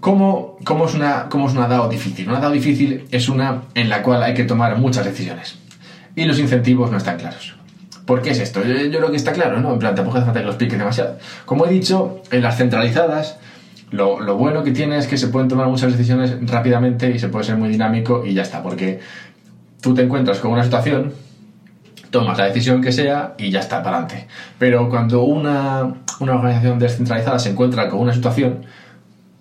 ¿Cómo, 0.00 0.56
cómo, 0.64 0.86
es 0.86 0.94
una, 0.94 1.28
¿Cómo 1.28 1.48
es 1.48 1.54
una 1.54 1.66
DAO 1.66 1.88
difícil? 1.88 2.28
Una 2.28 2.40
DAO 2.40 2.52
difícil 2.52 3.06
es 3.10 3.28
una 3.28 3.62
en 3.74 3.88
la 3.88 4.02
cual 4.02 4.22
hay 4.22 4.34
que 4.34 4.44
tomar 4.44 4.78
muchas 4.78 5.04
decisiones 5.04 5.58
y 6.14 6.24
los 6.24 6.38
incentivos 6.38 6.90
no 6.90 6.98
están 6.98 7.18
claros. 7.18 7.54
¿Por 8.04 8.22
qué 8.22 8.30
es 8.30 8.38
esto? 8.38 8.62
Yo, 8.64 8.74
creo 8.74 9.10
que 9.10 9.16
está 9.16 9.32
claro, 9.32 9.60
¿no? 9.60 9.72
En 9.72 9.78
plan, 9.78 9.94
tampoco 9.94 10.16
hace 10.16 10.24
falta 10.24 10.40
que 10.40 10.46
lo 10.46 10.52
explique 10.52 10.76
demasiado. 10.76 11.18
Como 11.44 11.66
he 11.66 11.70
dicho, 11.70 12.22
en 12.30 12.42
las 12.42 12.56
centralizadas, 12.56 13.38
lo, 13.90 14.20
lo, 14.20 14.36
bueno 14.36 14.64
que 14.64 14.70
tiene 14.70 14.96
es 14.96 15.06
que 15.06 15.18
se 15.18 15.28
pueden 15.28 15.48
tomar 15.48 15.66
muchas 15.66 15.92
decisiones 15.92 16.36
rápidamente 16.42 17.10
y 17.10 17.18
se 17.18 17.28
puede 17.28 17.44
ser 17.44 17.56
muy 17.56 17.68
dinámico 17.68 18.24
y 18.24 18.34
ya 18.34 18.42
está, 18.42 18.62
porque 18.62 19.00
tú 19.82 19.94
te 19.94 20.02
encuentras 20.02 20.38
con 20.38 20.52
una 20.52 20.64
situación 20.64 21.12
tomas 22.10 22.38
la 22.38 22.46
decisión 22.46 22.80
que 22.80 22.92
sea 22.92 23.34
y 23.38 23.50
ya 23.50 23.60
está, 23.60 23.82
para 23.82 23.98
adelante. 23.98 24.28
Pero 24.58 24.88
cuando 24.88 25.22
una, 25.22 25.94
una, 26.20 26.34
organización 26.34 26.78
descentralizada 26.78 27.38
se 27.38 27.50
encuentra 27.50 27.88
con 27.88 28.00
una 28.00 28.12
situación, 28.12 28.66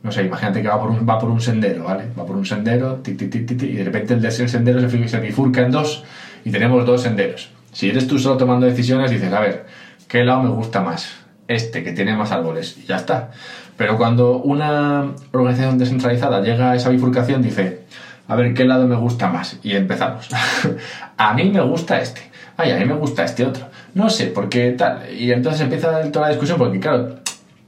no 0.03 0.11
sé, 0.11 0.23
imagínate 0.23 0.61
que 0.61 0.67
va 0.67 0.79
por 0.79 0.89
un, 0.91 1.07
va 1.07 1.19
por 1.19 1.29
un 1.29 1.41
sendero, 1.41 1.85
¿vale? 1.85 2.05
Va 2.17 2.25
por 2.25 2.35
un 2.35 2.45
sendero, 2.45 3.01
y 3.05 3.13
de 3.13 3.83
repente 3.83 4.13
el, 4.13 4.31
sendero 4.31 4.79
se, 4.89 5.07
se 5.07 5.19
bifurca 5.19 5.61
en 5.61 5.71
dos 5.71 6.03
y 6.45 6.51
tenemos 6.51 6.85
dos 6.85 7.01
senderos. 7.01 7.49
Si 7.71 7.89
eres 7.89 8.07
tú 8.07 8.17
solo 8.17 8.37
tomando 8.37 8.65
decisiones, 8.65 9.11
dices, 9.11 9.31
a 9.33 9.39
ver, 9.39 9.65
¿qué 10.07 10.23
lado 10.23 10.43
me 10.43 10.49
gusta 10.49 10.81
más? 10.81 11.15
Este, 11.47 11.83
que 11.83 11.93
tiene 11.93 12.15
más 12.15 12.31
árboles, 12.31 12.77
y 12.81 12.85
ya 12.85 12.97
está. 12.97 13.31
Pero 13.77 13.97
cuando 13.97 14.37
una 14.37 15.11
organización 15.31 15.77
descentralizada 15.77 16.41
llega 16.41 16.71
a 16.71 16.75
esa 16.75 16.89
bifurcación, 16.89 17.41
dice, 17.41 17.81
a 18.27 18.35
ver, 18.35 18.53
¿qué 18.53 18.65
lado 18.65 18.87
me 18.87 18.95
gusta 18.95 19.29
más? 19.29 19.59
Y 19.63 19.75
empezamos. 19.75 20.29
a 21.17 21.33
mí 21.33 21.49
me 21.49 21.61
gusta 21.61 22.01
este. 22.01 22.21
Ay, 22.57 22.71
a 22.71 22.77
mí 22.77 22.85
me 22.85 22.95
gusta 22.95 23.23
este 23.23 23.45
otro. 23.45 23.67
No 23.93 24.09
sé, 24.09 24.27
porque 24.27 24.71
tal. 24.71 25.11
Y 25.13 25.31
entonces 25.31 25.61
empieza 25.61 26.11
toda 26.11 26.25
la 26.25 26.31
discusión, 26.31 26.57
porque 26.57 26.79
claro, 26.79 27.19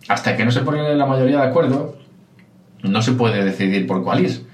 hasta 0.07 0.35
que 0.35 0.43
no 0.43 0.51
se 0.51 0.61
pone 0.61 0.95
la 0.95 1.05
mayoría 1.05 1.41
de 1.41 1.47
acuerdo, 1.47 1.95
no 2.83 3.01
se 3.01 3.13
puede 3.13 3.43
decidir 3.43 3.87
por 3.87 4.03
cuál 4.03 4.21
ir. 4.21 4.45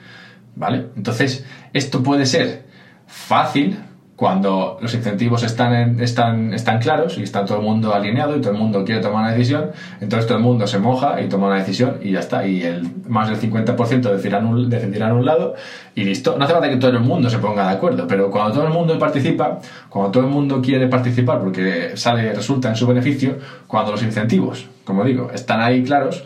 ¿Vale? 0.56 0.88
Entonces, 0.96 1.46
esto 1.74 2.02
puede 2.02 2.26
ser 2.26 2.66
fácil 3.08 3.78
cuando 4.16 4.78
los 4.82 4.94
incentivos 4.94 5.44
están, 5.44 6.00
están, 6.00 6.54
están 6.54 6.80
claros 6.80 7.18
y 7.18 7.24
está 7.24 7.44
todo 7.44 7.58
el 7.58 7.64
mundo 7.64 7.94
alineado 7.94 8.38
y 8.38 8.40
todo 8.40 8.54
el 8.54 8.58
mundo 8.58 8.86
quiere 8.86 9.02
tomar 9.02 9.24
una 9.24 9.32
decisión, 9.32 9.72
entonces 10.00 10.26
todo 10.26 10.38
el 10.38 10.44
mundo 10.44 10.68
se 10.68 10.80
moja 10.80 11.22
y 11.22 11.28
toma 11.28 11.48
una 11.48 11.58
decisión 11.58 12.00
y 12.02 12.12
ya 12.12 12.20
está. 12.20 12.48
Y 12.48 12.64
el 12.64 12.90
más 13.08 13.30
del 13.30 13.40
50% 13.52 14.02
decidirán 14.02 14.46
un, 14.46 14.70
decidirán 14.70 15.12
un 15.12 15.26
lado 15.26 15.56
y 15.96 16.06
listo. 16.06 16.38
No 16.38 16.46
hace 16.46 16.54
falta 16.54 16.70
que 16.70 16.78
todo 16.78 16.92
el 16.92 17.02
mundo 17.02 17.30
se 17.30 17.40
ponga 17.40 17.68
de 17.68 17.74
acuerdo, 17.74 18.08
pero 18.08 18.32
cuando 18.32 18.54
todo 18.54 18.68
el 18.68 18.74
mundo 18.74 18.98
participa, 18.98 19.60
cuando 19.90 20.12
todo 20.12 20.24
el 20.24 20.30
mundo 20.30 20.62
quiere 20.62 20.88
participar 20.88 21.40
porque 21.42 21.98
sale, 21.98 22.34
resulta 22.34 22.70
en 22.70 22.78
su 22.78 22.88
beneficio, 22.88 23.38
cuando 23.68 23.92
los 23.92 24.02
incentivos, 24.02 24.66
como 24.86 25.04
digo, 25.04 25.30
están 25.34 25.60
ahí 25.60 25.84
claros, 25.84 26.26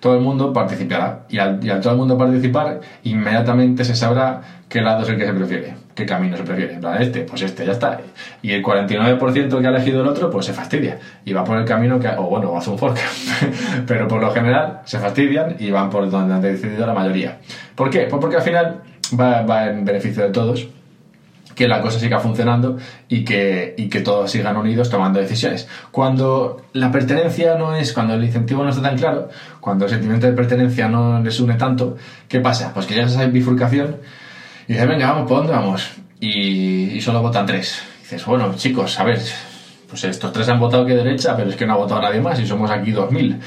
todo 0.00 0.14
el 0.14 0.20
mundo 0.20 0.52
participará. 0.52 1.26
Y 1.28 1.38
al, 1.38 1.62
y 1.62 1.70
al 1.70 1.80
todo 1.80 1.92
el 1.92 1.98
mundo 1.98 2.18
participar, 2.18 2.80
inmediatamente 3.04 3.84
se 3.84 3.94
sabrá 3.94 4.40
qué 4.68 4.80
lado 4.80 5.02
es 5.02 5.08
el 5.10 5.18
que 5.18 5.26
se 5.26 5.32
prefiere, 5.32 5.74
qué 5.94 6.06
camino 6.06 6.36
se 6.36 6.42
prefiere. 6.42 6.80
Este, 6.98 7.20
pues 7.20 7.42
este, 7.42 7.66
ya 7.66 7.72
está. 7.72 8.00
Y 8.42 8.52
el 8.52 8.64
49% 8.64 9.60
que 9.60 9.66
ha 9.66 9.70
elegido 9.70 10.00
el 10.00 10.08
otro, 10.08 10.30
pues 10.30 10.46
se 10.46 10.52
fastidia. 10.52 10.98
Y 11.24 11.32
va 11.32 11.44
por 11.44 11.58
el 11.58 11.64
camino 11.64 12.00
que, 12.00 12.08
o 12.08 12.24
bueno, 12.24 12.56
hace 12.56 12.70
un 12.70 12.78
fork. 12.78 12.98
Pero 13.86 14.08
por 14.08 14.20
lo 14.20 14.30
general 14.30 14.80
se 14.84 14.98
fastidian 14.98 15.56
y 15.58 15.70
van 15.70 15.90
por 15.90 16.10
donde 16.10 16.34
han 16.34 16.42
decidido 16.42 16.86
la 16.86 16.94
mayoría. 16.94 17.38
¿Por 17.74 17.90
qué? 17.90 18.06
Pues 18.10 18.20
porque 18.20 18.36
al 18.36 18.42
final 18.42 18.82
va 19.18 19.66
en 19.66 19.84
beneficio 19.84 20.22
de 20.22 20.30
todos 20.30 20.68
que 21.60 21.68
la 21.68 21.82
cosa 21.82 22.00
siga 22.00 22.18
funcionando 22.20 22.78
y 23.06 23.22
que, 23.22 23.74
y 23.76 23.90
que 23.90 24.00
todos 24.00 24.30
sigan 24.30 24.56
unidos 24.56 24.88
tomando 24.88 25.20
decisiones. 25.20 25.68
Cuando 25.90 26.62
la 26.72 26.90
pertenencia 26.90 27.54
no 27.56 27.76
es, 27.76 27.92
cuando 27.92 28.14
el 28.14 28.24
incentivo 28.24 28.64
no 28.64 28.70
está 28.70 28.80
tan 28.80 28.96
claro, 28.96 29.28
cuando 29.60 29.84
el 29.84 29.90
sentimiento 29.90 30.26
de 30.26 30.32
pertenencia 30.32 30.88
no 30.88 31.20
les 31.22 31.38
une 31.38 31.56
tanto, 31.56 31.98
¿qué 32.28 32.40
pasa? 32.40 32.72
Pues 32.72 32.86
que 32.86 32.94
llegas 32.94 33.14
a 33.14 33.24
esa 33.24 33.30
bifurcación 33.30 33.96
y 34.68 34.72
dices, 34.72 34.88
venga, 34.88 35.12
vamos, 35.12 35.28
¿por 35.28 35.36
dónde 35.36 35.52
vamos? 35.52 35.90
Y, 36.18 36.98
solo 37.02 37.20
votan 37.20 37.44
tres. 37.44 37.82
Y 37.98 38.02
dices, 38.04 38.24
bueno, 38.24 38.54
chicos, 38.56 38.98
a 38.98 39.04
ver, 39.04 39.20
pues 39.86 40.04
estos 40.04 40.32
tres 40.32 40.48
han 40.48 40.60
votado 40.60 40.86
que 40.86 40.94
derecha, 40.94 41.36
pero 41.36 41.50
es 41.50 41.56
que 41.56 41.66
no 41.66 41.74
ha 41.74 41.76
votado 41.76 42.00
nadie 42.00 42.22
más 42.22 42.40
y 42.40 42.46
somos 42.46 42.70
aquí 42.70 42.90
2000. 42.92 43.38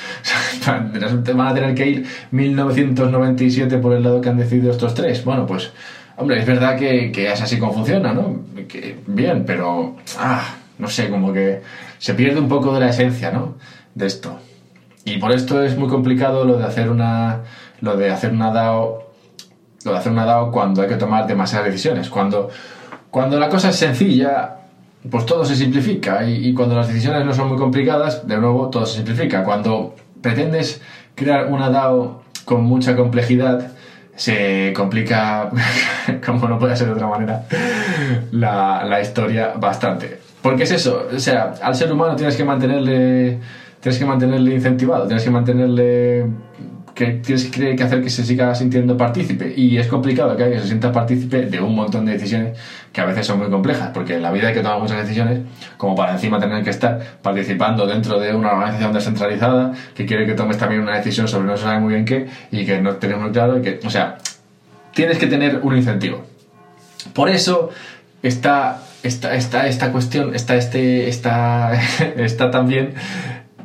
Van 0.68 1.48
a 1.48 1.54
tener 1.56 1.74
que 1.74 1.88
ir 1.88 2.06
1997 2.30 3.80
por 3.80 3.94
el 3.94 4.04
lado 4.04 4.22
que 4.22 4.30
han 4.30 4.38
decidido 4.38 4.70
estos 4.70 4.94
tres. 4.94 5.26
Bueno, 5.26 5.48
pues 5.48 5.72
Hombre, 6.16 6.40
es 6.40 6.46
verdad 6.46 6.78
que, 6.78 7.12
es 7.32 7.42
así 7.42 7.58
como 7.58 7.74
funciona, 7.74 8.14
¿no? 8.14 8.42
Que, 8.68 9.00
bien, 9.08 9.46
pero, 9.46 9.96
ah, 10.20 10.56
no 10.78 10.88
sé, 10.88 11.10
como 11.10 11.34
que 11.34 11.62
se 11.98 12.14
pierde 12.14 12.40
un 12.40 12.48
poco 12.48 12.74
de 12.74 12.80
la 12.80 12.90
esencia, 12.90 13.32
¿no? 13.32 13.56
De 13.96 14.06
esto. 14.06 14.38
Y 15.06 15.18
por 15.18 15.32
esto 15.32 15.64
es 15.64 15.78
muy 15.78 15.90
complicado 15.90 16.46
lo 16.46 16.58
de 16.58 16.66
hacer 16.66 16.90
una, 16.90 17.42
lo 17.82 17.98
de 17.98 18.12
hacer 18.12 18.32
una 18.32 18.52
DAO, 18.52 19.12
lo 19.86 19.92
de 19.92 19.98
hacer 19.98 20.12
una 20.12 20.26
DAO 20.26 20.52
cuando 20.52 20.82
hay 20.82 20.88
que 20.88 20.96
tomar 20.96 21.26
demasiadas 21.28 21.68
decisiones. 21.68 22.10
Cuando, 22.10 22.50
cuando 23.10 23.40
la 23.40 23.50
cosa 23.50 23.70
es 23.70 23.76
sencilla, 23.76 24.58
pues 25.10 25.26
todo 25.26 25.44
se 25.44 25.56
simplifica. 25.56 26.24
Y, 26.24 26.48
y 26.48 26.54
cuando 26.54 26.76
las 26.76 26.88
decisiones 26.88 27.26
no 27.26 27.34
son 27.34 27.50
muy 27.50 27.58
complicadas, 27.58 28.28
de 28.28 28.38
nuevo, 28.38 28.70
todo 28.70 28.86
se 28.86 28.98
simplifica. 28.98 29.44
Cuando 29.44 29.96
pretendes 30.22 30.82
crear 31.16 31.48
una 31.48 31.70
DAO 31.70 32.24
con 32.46 32.64
mucha 32.64 32.96
complejidad, 32.96 33.72
se 34.16 34.74
complica, 34.76 35.50
como 36.26 36.48
no 36.48 36.60
puede 36.60 36.76
ser 36.76 36.88
de 36.88 36.94
otra 36.94 37.08
manera, 37.08 37.46
la, 38.32 38.84
la, 38.84 39.02
historia 39.02 39.54
bastante. 39.58 40.20
Porque 40.42 40.64
es 40.64 40.72
eso, 40.72 41.08
o 41.14 41.20
sea, 41.20 41.54
al 41.62 41.76
ser 41.76 41.92
humano 41.92 42.16
tienes 42.16 42.36
que 42.36 42.44
mantenerle, 42.44 43.40
tienes 43.80 43.98
que 43.98 44.06
mantenerle 44.06 44.54
incentivado, 44.54 45.08
tienes 45.08 45.24
que 45.24 45.32
mantenerle 45.32 46.28
que 46.94 47.08
tienes 47.08 47.46
que 47.46 47.84
hacer 47.84 48.04
que 48.04 48.10
se 48.10 48.24
siga 48.24 48.54
sintiendo 48.54 48.96
partícipe. 48.96 49.54
Y 49.56 49.78
es 49.78 49.88
complicado 49.88 50.38
que 50.38 50.44
alguien 50.44 50.62
se 50.62 50.68
sienta 50.68 50.92
partícipe 50.92 51.48
de 51.48 51.60
un 51.60 51.76
montón 51.76 52.06
de 52.06 52.14
decisiones 52.14 52.58
que 52.92 53.02
a 53.02 53.06
veces 53.06 53.26
son 53.26 53.40
muy 53.40 53.50
complejas 53.50 53.90
porque 53.94 54.16
en 54.16 54.22
la 54.22 54.32
vida 54.32 54.50
hay 54.50 54.54
que 54.54 54.62
tomar 54.62 54.80
muchas 54.80 54.98
decisiones 54.98 55.42
como 55.78 55.96
para 55.96 56.14
encima 56.14 56.40
tener 56.40 56.64
que 56.64 56.70
estar 56.70 57.00
participando 57.22 57.88
dentro 57.88 58.20
de 58.20 58.36
una 58.36 58.52
organización 58.54 58.94
descentralizada 58.94 59.74
que 59.96 60.06
quiere 60.06 60.26
que 60.28 60.34
tomes 60.34 60.58
también 60.58 60.82
una 60.82 60.98
decisión 60.98 61.28
sobre 61.28 61.48
no 61.48 61.58
sabe 61.58 61.80
muy 61.80 61.94
bien 61.94 62.06
qué 62.06 62.28
y 62.52 62.66
que 62.66 62.80
no 62.80 62.96
tenemos 62.98 63.32
claro 63.32 63.62
que 63.62 63.80
o 63.84 63.90
sea 63.90 64.18
tienes 64.94 65.18
que 65.18 65.28
tener 65.28 65.62
un 65.64 65.76
incentivo. 65.76 66.24
Por 67.14 67.30
eso 67.30 67.72
está 68.22 68.84
esta, 69.02 69.36
esta, 69.36 69.68
esta 69.68 69.92
cuestión 69.92 70.36
está 70.36 70.56
este 70.56 71.10
está, 71.10 71.74
está 72.18 72.52
también 72.52 72.94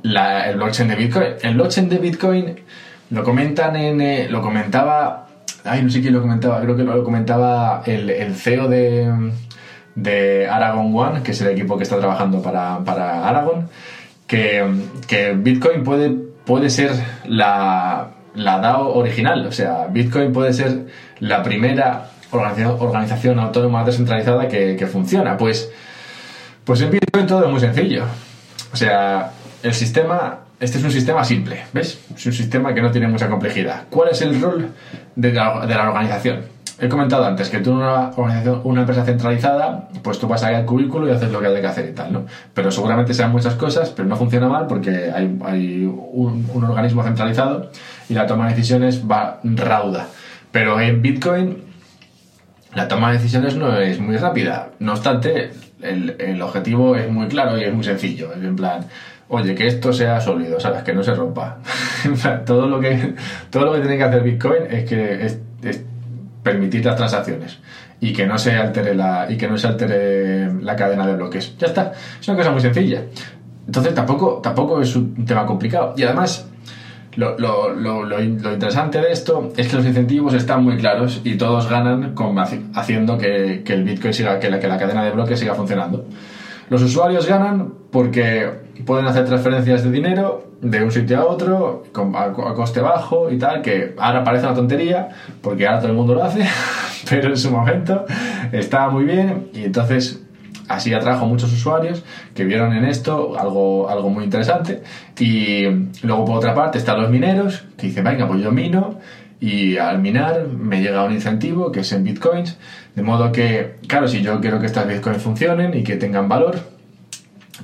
el 0.02 0.56
blockchain 0.56 0.88
de 0.88 0.96
Bitcoin. 0.96 1.26
El 1.42 1.54
blockchain 1.54 1.88
de 1.88 1.98
Bitcoin 1.98 2.56
lo 3.10 3.24
comentan 3.24 3.76
en. 3.76 4.00
Eh, 4.00 4.28
lo 4.28 4.42
comentaba. 4.42 5.26
Ay, 5.64 5.82
no 5.82 5.90
sé 5.90 6.00
quién 6.00 6.14
lo 6.14 6.20
comentaba. 6.20 6.60
Creo 6.60 6.76
que 6.76 6.84
lo, 6.84 7.02
comentaba 7.04 7.82
el, 7.86 8.10
el 8.10 8.34
CEO 8.34 8.68
de, 8.68 9.32
de 9.94 10.48
Aragon 10.48 10.96
One, 10.96 11.22
que 11.22 11.32
es 11.32 11.40
el 11.40 11.48
equipo 11.48 11.76
que 11.76 11.82
está 11.82 11.98
trabajando 11.98 12.42
para, 12.42 12.78
para 12.84 13.28
Aragon. 13.28 13.68
Que, 14.26 14.64
que, 15.06 15.32
Bitcoin 15.32 15.84
puede, 15.84 16.10
puede 16.44 16.70
ser 16.70 16.92
la, 17.26 18.10
la 18.34 18.58
DAO 18.58 18.94
original. 18.94 19.46
O 19.46 19.52
sea, 19.52 19.86
Bitcoin 19.86 20.32
puede 20.32 20.52
ser 20.52 20.86
la 21.20 21.42
primera 21.42 22.10
organización, 22.30 22.76
organización 22.80 23.38
autónoma 23.38 23.84
descentralizada 23.84 24.48
que, 24.48 24.76
que, 24.76 24.86
funciona. 24.86 25.36
Pues, 25.36 25.70
pues 26.64 26.80
en 26.82 26.90
Bitcoin 26.90 27.26
todo 27.26 27.44
es 27.44 27.50
muy 27.50 27.60
sencillo. 27.60 28.04
O 28.72 28.76
sea, 28.76 29.32
el 29.62 29.74
sistema 29.74 30.40
este 30.60 30.78
es 30.78 30.84
un 30.84 30.90
sistema 30.90 31.24
simple, 31.24 31.64
¿ves? 31.72 32.00
Es 32.16 32.26
un 32.26 32.32
sistema 32.32 32.74
que 32.74 32.82
no 32.82 32.90
tiene 32.90 33.06
mucha 33.06 33.28
complejidad. 33.28 33.84
¿Cuál 33.90 34.10
es 34.10 34.20
el 34.22 34.40
rol 34.40 34.70
de 35.14 35.32
la, 35.32 35.52
organización? 35.52 36.40
He 36.80 36.88
comentado 36.88 37.24
antes 37.24 37.48
que 37.48 37.58
tú 37.58 37.70
en 37.70 37.76
una 37.76 38.10
organización, 38.10 38.60
una 38.64 38.80
empresa 38.80 39.04
centralizada, 39.04 39.88
pues 40.02 40.18
tú 40.18 40.26
vas 40.26 40.42
ahí 40.42 40.56
al 40.56 40.64
cubículo 40.64 41.08
y 41.08 41.12
haces 41.12 41.30
lo 41.30 41.40
que 41.40 41.46
hay 41.46 41.60
que 41.60 41.66
hacer 41.66 41.88
y 41.88 41.92
tal, 41.92 42.12
¿no? 42.12 42.26
Pero 42.54 42.72
seguramente 42.72 43.14
sean 43.14 43.30
muchas 43.30 43.54
cosas, 43.54 43.90
pero 43.90 44.08
no 44.08 44.16
funciona 44.16 44.48
mal 44.48 44.66
porque 44.66 45.12
hay, 45.12 45.26
un, 45.84 46.64
organismo 46.68 47.04
centralizado 47.04 47.70
y 48.08 48.14
la 48.14 48.26
toma 48.26 48.48
de 48.48 48.54
decisiones 48.54 49.08
va 49.08 49.40
rauda. 49.44 50.08
Pero 50.50 50.80
en 50.80 51.02
Bitcoin 51.02 51.68
la 52.74 52.88
toma 52.88 53.12
de 53.12 53.18
decisiones 53.18 53.54
no 53.54 53.78
es 53.78 54.00
muy 54.00 54.16
rápida. 54.16 54.70
No 54.80 54.92
obstante, 54.92 55.50
el, 55.82 56.16
el 56.18 56.42
objetivo 56.42 56.96
es 56.96 57.10
muy 57.10 57.28
claro 57.28 57.58
y 57.58 57.64
es 57.64 57.72
muy 57.72 57.84
sencillo. 57.84 58.32
Es 58.32 58.42
en 58.42 58.56
plan, 58.56 58.86
oye, 59.28 59.54
que 59.54 59.66
esto 59.66 59.92
sea 59.92 60.20
sólido, 60.20 60.58
¿sabes? 60.58 60.82
Que 60.82 60.94
no 60.94 61.02
se 61.02 61.14
rompa. 61.14 61.58
todo, 62.46 62.68
lo 62.68 62.80
que, 62.80 63.14
todo 63.50 63.66
lo 63.66 63.72
que 63.74 63.80
tiene 63.80 63.96
que 63.96 64.04
hacer 64.04 64.22
Bitcoin 64.22 64.62
es 64.70 64.84
que 64.84 65.26
es, 65.26 65.40
permitir 66.42 66.84
las 66.84 66.96
transacciones 66.96 67.58
y 68.00 68.12
que 68.12 68.26
no 68.26 68.38
se 68.38 68.52
altere 68.52 68.94
la 68.94 69.26
y 69.28 69.36
que 69.36 69.48
no 69.48 69.58
se 69.58 69.66
altere 69.66 70.52
la 70.62 70.76
cadena 70.76 71.06
de 71.06 71.14
bloques. 71.14 71.56
Ya 71.58 71.66
está, 71.66 71.92
es 72.20 72.28
una 72.28 72.38
cosa 72.38 72.52
muy 72.52 72.60
sencilla. 72.60 73.02
Entonces 73.66 73.94
tampoco, 73.94 74.40
tampoco 74.42 74.80
es 74.80 74.96
un 74.96 75.26
tema 75.26 75.44
complicado. 75.44 75.94
Y 75.96 76.04
además, 76.04 76.48
lo, 77.16 77.36
lo, 77.38 77.74
lo, 77.74 78.04
lo, 78.04 78.22
interesante 78.22 78.98
de 79.00 79.12
esto 79.12 79.52
es 79.56 79.68
que 79.68 79.76
los 79.76 79.84
incentivos 79.84 80.32
están 80.32 80.64
muy 80.64 80.78
claros 80.78 81.20
y 81.24 81.36
todos 81.36 81.68
ganan 81.68 82.14
con, 82.14 82.38
haciendo 82.38 83.18
que, 83.18 83.62
que 83.64 83.74
el 83.74 83.84
Bitcoin 83.84 84.14
siga, 84.14 84.38
que 84.38 84.48
la, 84.48 84.58
que 84.58 84.68
la 84.68 84.78
cadena 84.78 85.04
de 85.04 85.10
bloques 85.10 85.38
siga 85.38 85.54
funcionando. 85.54 86.06
Los 86.70 86.82
usuarios 86.82 87.26
ganan 87.26 87.72
porque 87.90 88.67
pueden 88.84 89.06
hacer 89.06 89.24
transferencias 89.24 89.84
de 89.84 89.90
dinero 89.90 90.48
de 90.60 90.82
un 90.82 90.90
sitio 90.90 91.18
a 91.18 91.24
otro 91.26 91.84
a, 91.94 92.54
coste 92.54 92.80
bajo 92.80 93.30
y 93.30 93.38
tal, 93.38 93.62
que 93.62 93.94
ahora 93.98 94.24
parece 94.24 94.46
una 94.46 94.54
tontería 94.54 95.08
porque 95.42 95.66
ahora 95.66 95.80
todo 95.80 95.90
el 95.90 95.96
mundo 95.96 96.14
lo 96.14 96.24
hace, 96.24 96.44
pero 97.10 97.28
en 97.28 97.36
su 97.36 97.50
momento 97.50 98.04
estaba 98.52 98.90
muy 98.90 99.04
bien 99.04 99.50
y 99.54 99.64
entonces 99.64 100.22
así 100.68 100.92
atrajo 100.92 101.26
muchos 101.26 101.52
usuarios 101.52 102.04
que 102.34 102.44
vieron 102.44 102.72
en 102.74 102.84
esto 102.84 103.38
algo, 103.38 103.88
algo 103.88 104.10
muy 104.10 104.24
interesante. 104.24 104.82
Y 105.18 105.64
luego 106.02 106.24
por 106.24 106.36
otra 106.36 106.54
parte 106.54 106.78
están 106.78 107.00
los 107.00 107.10
mineros 107.10 107.64
que 107.76 107.88
dicen, 107.88 108.04
venga, 108.04 108.28
pues 108.28 108.42
yo 108.42 108.52
mino 108.52 108.98
y 109.40 109.78
al 109.78 109.98
minar 110.00 110.48
me 110.48 110.82
llega 110.82 111.04
un 111.04 111.12
incentivo 111.12 111.72
que 111.72 111.80
es 111.80 111.92
en 111.92 112.04
bitcoins, 112.04 112.58
de 112.94 113.02
modo 113.02 113.32
que, 113.32 113.76
claro, 113.86 114.08
si 114.08 114.20
yo 114.20 114.40
quiero 114.40 114.60
que 114.60 114.66
estas 114.66 114.86
bitcoins 114.86 115.22
funcionen 115.22 115.74
y 115.74 115.84
que 115.84 115.96
tengan 115.96 116.28
valor, 116.28 116.58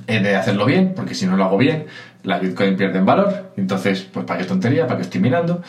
he 0.07 0.19
de 0.19 0.35
hacerlo 0.35 0.65
bien, 0.65 0.93
porque 0.95 1.15
si 1.15 1.25
no 1.25 1.37
lo 1.37 1.45
hago 1.45 1.57
bien, 1.57 1.85
las 2.23 2.41
bitcoins 2.41 2.77
pierden 2.77 3.05
valor, 3.05 3.51
entonces, 3.57 4.07
pues 4.11 4.25
para 4.25 4.39
qué 4.39 4.45
tontería, 4.45 4.87
para 4.87 4.97
qué 4.97 5.03
estoy 5.03 5.21
minando, 5.21 5.61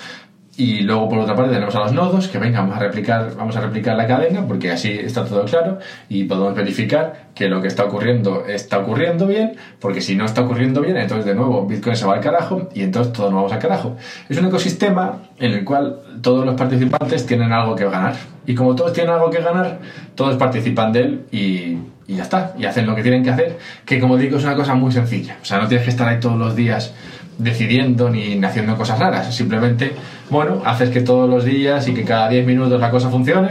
Y 0.58 0.80
luego 0.80 1.08
por 1.08 1.18
otra 1.18 1.36
parte 1.36 1.52
tenemos 1.52 1.74
a 1.74 1.80
los 1.80 1.92
nodos 1.92 2.28
que 2.28 2.38
venga, 2.38 2.60
vamos 2.60 2.76
a 2.76 2.80
replicar, 2.80 3.34
vamos 3.36 3.54
a 3.56 3.60
replicar 3.60 3.94
la 3.94 4.06
cadena 4.06 4.46
porque 4.46 4.70
así 4.70 4.90
está 4.90 5.22
todo 5.24 5.44
claro 5.44 5.78
y 6.08 6.24
podemos 6.24 6.54
verificar 6.54 7.26
que 7.34 7.48
lo 7.48 7.60
que 7.60 7.68
está 7.68 7.84
ocurriendo 7.84 8.46
está 8.46 8.78
ocurriendo 8.78 9.26
bien, 9.26 9.56
porque 9.78 10.00
si 10.00 10.16
no 10.16 10.24
está 10.24 10.40
ocurriendo 10.40 10.80
bien, 10.80 10.96
entonces 10.96 11.26
de 11.26 11.34
nuevo 11.34 11.66
Bitcoin 11.66 11.94
se 11.94 12.06
va 12.06 12.14
al 12.14 12.20
carajo 12.20 12.70
y 12.74 12.82
entonces 12.82 13.12
todos 13.12 13.30
nos 13.30 13.36
vamos 13.36 13.52
al 13.52 13.58
carajo. 13.58 13.96
Es 14.30 14.38
un 14.38 14.46
ecosistema 14.46 15.18
en 15.38 15.52
el 15.52 15.62
cual 15.62 15.98
todos 16.22 16.46
los 16.46 16.54
participantes 16.54 17.26
tienen 17.26 17.52
algo 17.52 17.76
que 17.76 17.84
ganar. 17.84 18.14
Y 18.46 18.54
como 18.54 18.74
todos 18.74 18.94
tienen 18.94 19.12
algo 19.12 19.28
que 19.28 19.42
ganar, 19.42 19.80
todos 20.14 20.36
participan 20.36 20.90
de 20.92 21.00
él 21.00 21.20
y, 21.30 21.76
y 22.06 22.16
ya 22.16 22.22
está. 22.22 22.54
Y 22.56 22.64
hacen 22.64 22.86
lo 22.86 22.94
que 22.94 23.02
tienen 23.02 23.22
que 23.22 23.30
hacer, 23.30 23.58
que 23.84 24.00
como 24.00 24.16
digo 24.16 24.38
es 24.38 24.44
una 24.44 24.54
cosa 24.54 24.74
muy 24.74 24.90
sencilla. 24.90 25.36
O 25.42 25.44
sea, 25.44 25.58
no 25.58 25.68
tienes 25.68 25.84
que 25.84 25.90
estar 25.90 26.08
ahí 26.08 26.18
todos 26.18 26.38
los 26.38 26.56
días 26.56 26.94
decidiendo 27.38 28.10
ni 28.10 28.42
haciendo 28.44 28.76
cosas 28.76 28.98
raras. 28.98 29.34
Simplemente, 29.34 29.92
bueno, 30.30 30.62
haces 30.64 30.90
que 30.90 31.00
todos 31.00 31.28
los 31.28 31.44
días 31.44 31.86
y 31.88 31.94
que 31.94 32.04
cada 32.04 32.28
10 32.28 32.46
minutos 32.46 32.80
la 32.80 32.90
cosa 32.90 33.10
funcione, 33.10 33.50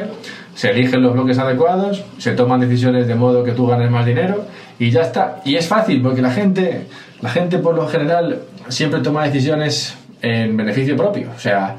se 0.54 0.72
eligen 0.72 1.02
los 1.02 1.14
bloques 1.14 1.38
adecuados, 1.38 2.04
se 2.18 2.32
toman 2.32 2.62
decisiones 2.62 3.08
de 3.08 3.16
modo 3.16 3.44
que 3.44 3.52
tú 3.52 3.68
ganes 3.68 3.92
más 3.92 4.06
dinero 4.06 4.46
y 4.80 4.90
ya 4.90 5.02
está. 5.02 5.42
Y 5.46 5.56
es 5.56 5.68
fácil 5.68 6.02
porque 6.02 6.22
la 6.22 6.32
gente, 6.32 6.88
la 7.22 7.30
gente 7.30 7.60
por 7.60 7.76
lo 7.76 7.88
general 7.88 8.40
siempre 8.70 9.02
toma 9.02 9.26
decisiones 9.26 9.96
en 10.22 10.56
beneficio 10.56 10.96
propio. 10.96 11.30
O 11.36 11.40
sea, 11.40 11.76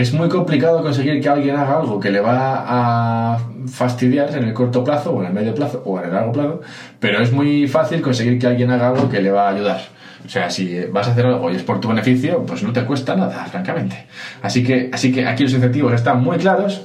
es 0.00 0.12
muy 0.12 0.28
complicado 0.28 0.80
conseguir 0.80 1.20
que 1.20 1.28
alguien 1.28 1.56
haga 1.56 1.80
algo 1.80 1.98
que 1.98 2.10
le 2.10 2.20
va 2.20 2.64
a 2.66 3.38
fastidiar 3.66 4.34
en 4.36 4.44
el 4.44 4.54
corto 4.54 4.84
plazo 4.84 5.10
o 5.10 5.20
en 5.22 5.28
el 5.28 5.32
medio 5.32 5.54
plazo 5.54 5.82
o 5.84 5.98
en 5.98 6.06
el 6.06 6.12
largo 6.12 6.32
plazo, 6.32 6.60
pero 7.00 7.20
es 7.20 7.32
muy 7.32 7.66
fácil 7.66 8.00
conseguir 8.00 8.38
que 8.38 8.46
alguien 8.46 8.70
haga 8.70 8.88
algo 8.88 9.08
que 9.08 9.20
le 9.20 9.32
va 9.32 9.48
a 9.48 9.50
ayudar. 9.50 9.80
O 10.24 10.28
sea, 10.28 10.50
si 10.50 10.84
vas 10.92 11.08
a 11.08 11.12
hacer 11.12 11.26
algo 11.26 11.50
y 11.50 11.56
es 11.56 11.62
por 11.64 11.80
tu 11.80 11.88
beneficio, 11.88 12.44
pues 12.46 12.62
no 12.62 12.72
te 12.72 12.84
cuesta 12.84 13.16
nada, 13.16 13.44
francamente. 13.46 14.06
Así 14.40 14.62
que, 14.62 14.88
así 14.92 15.12
que 15.12 15.26
aquí 15.26 15.42
los 15.42 15.52
incentivos 15.52 15.92
están 15.92 16.22
muy 16.22 16.38
claros. 16.38 16.80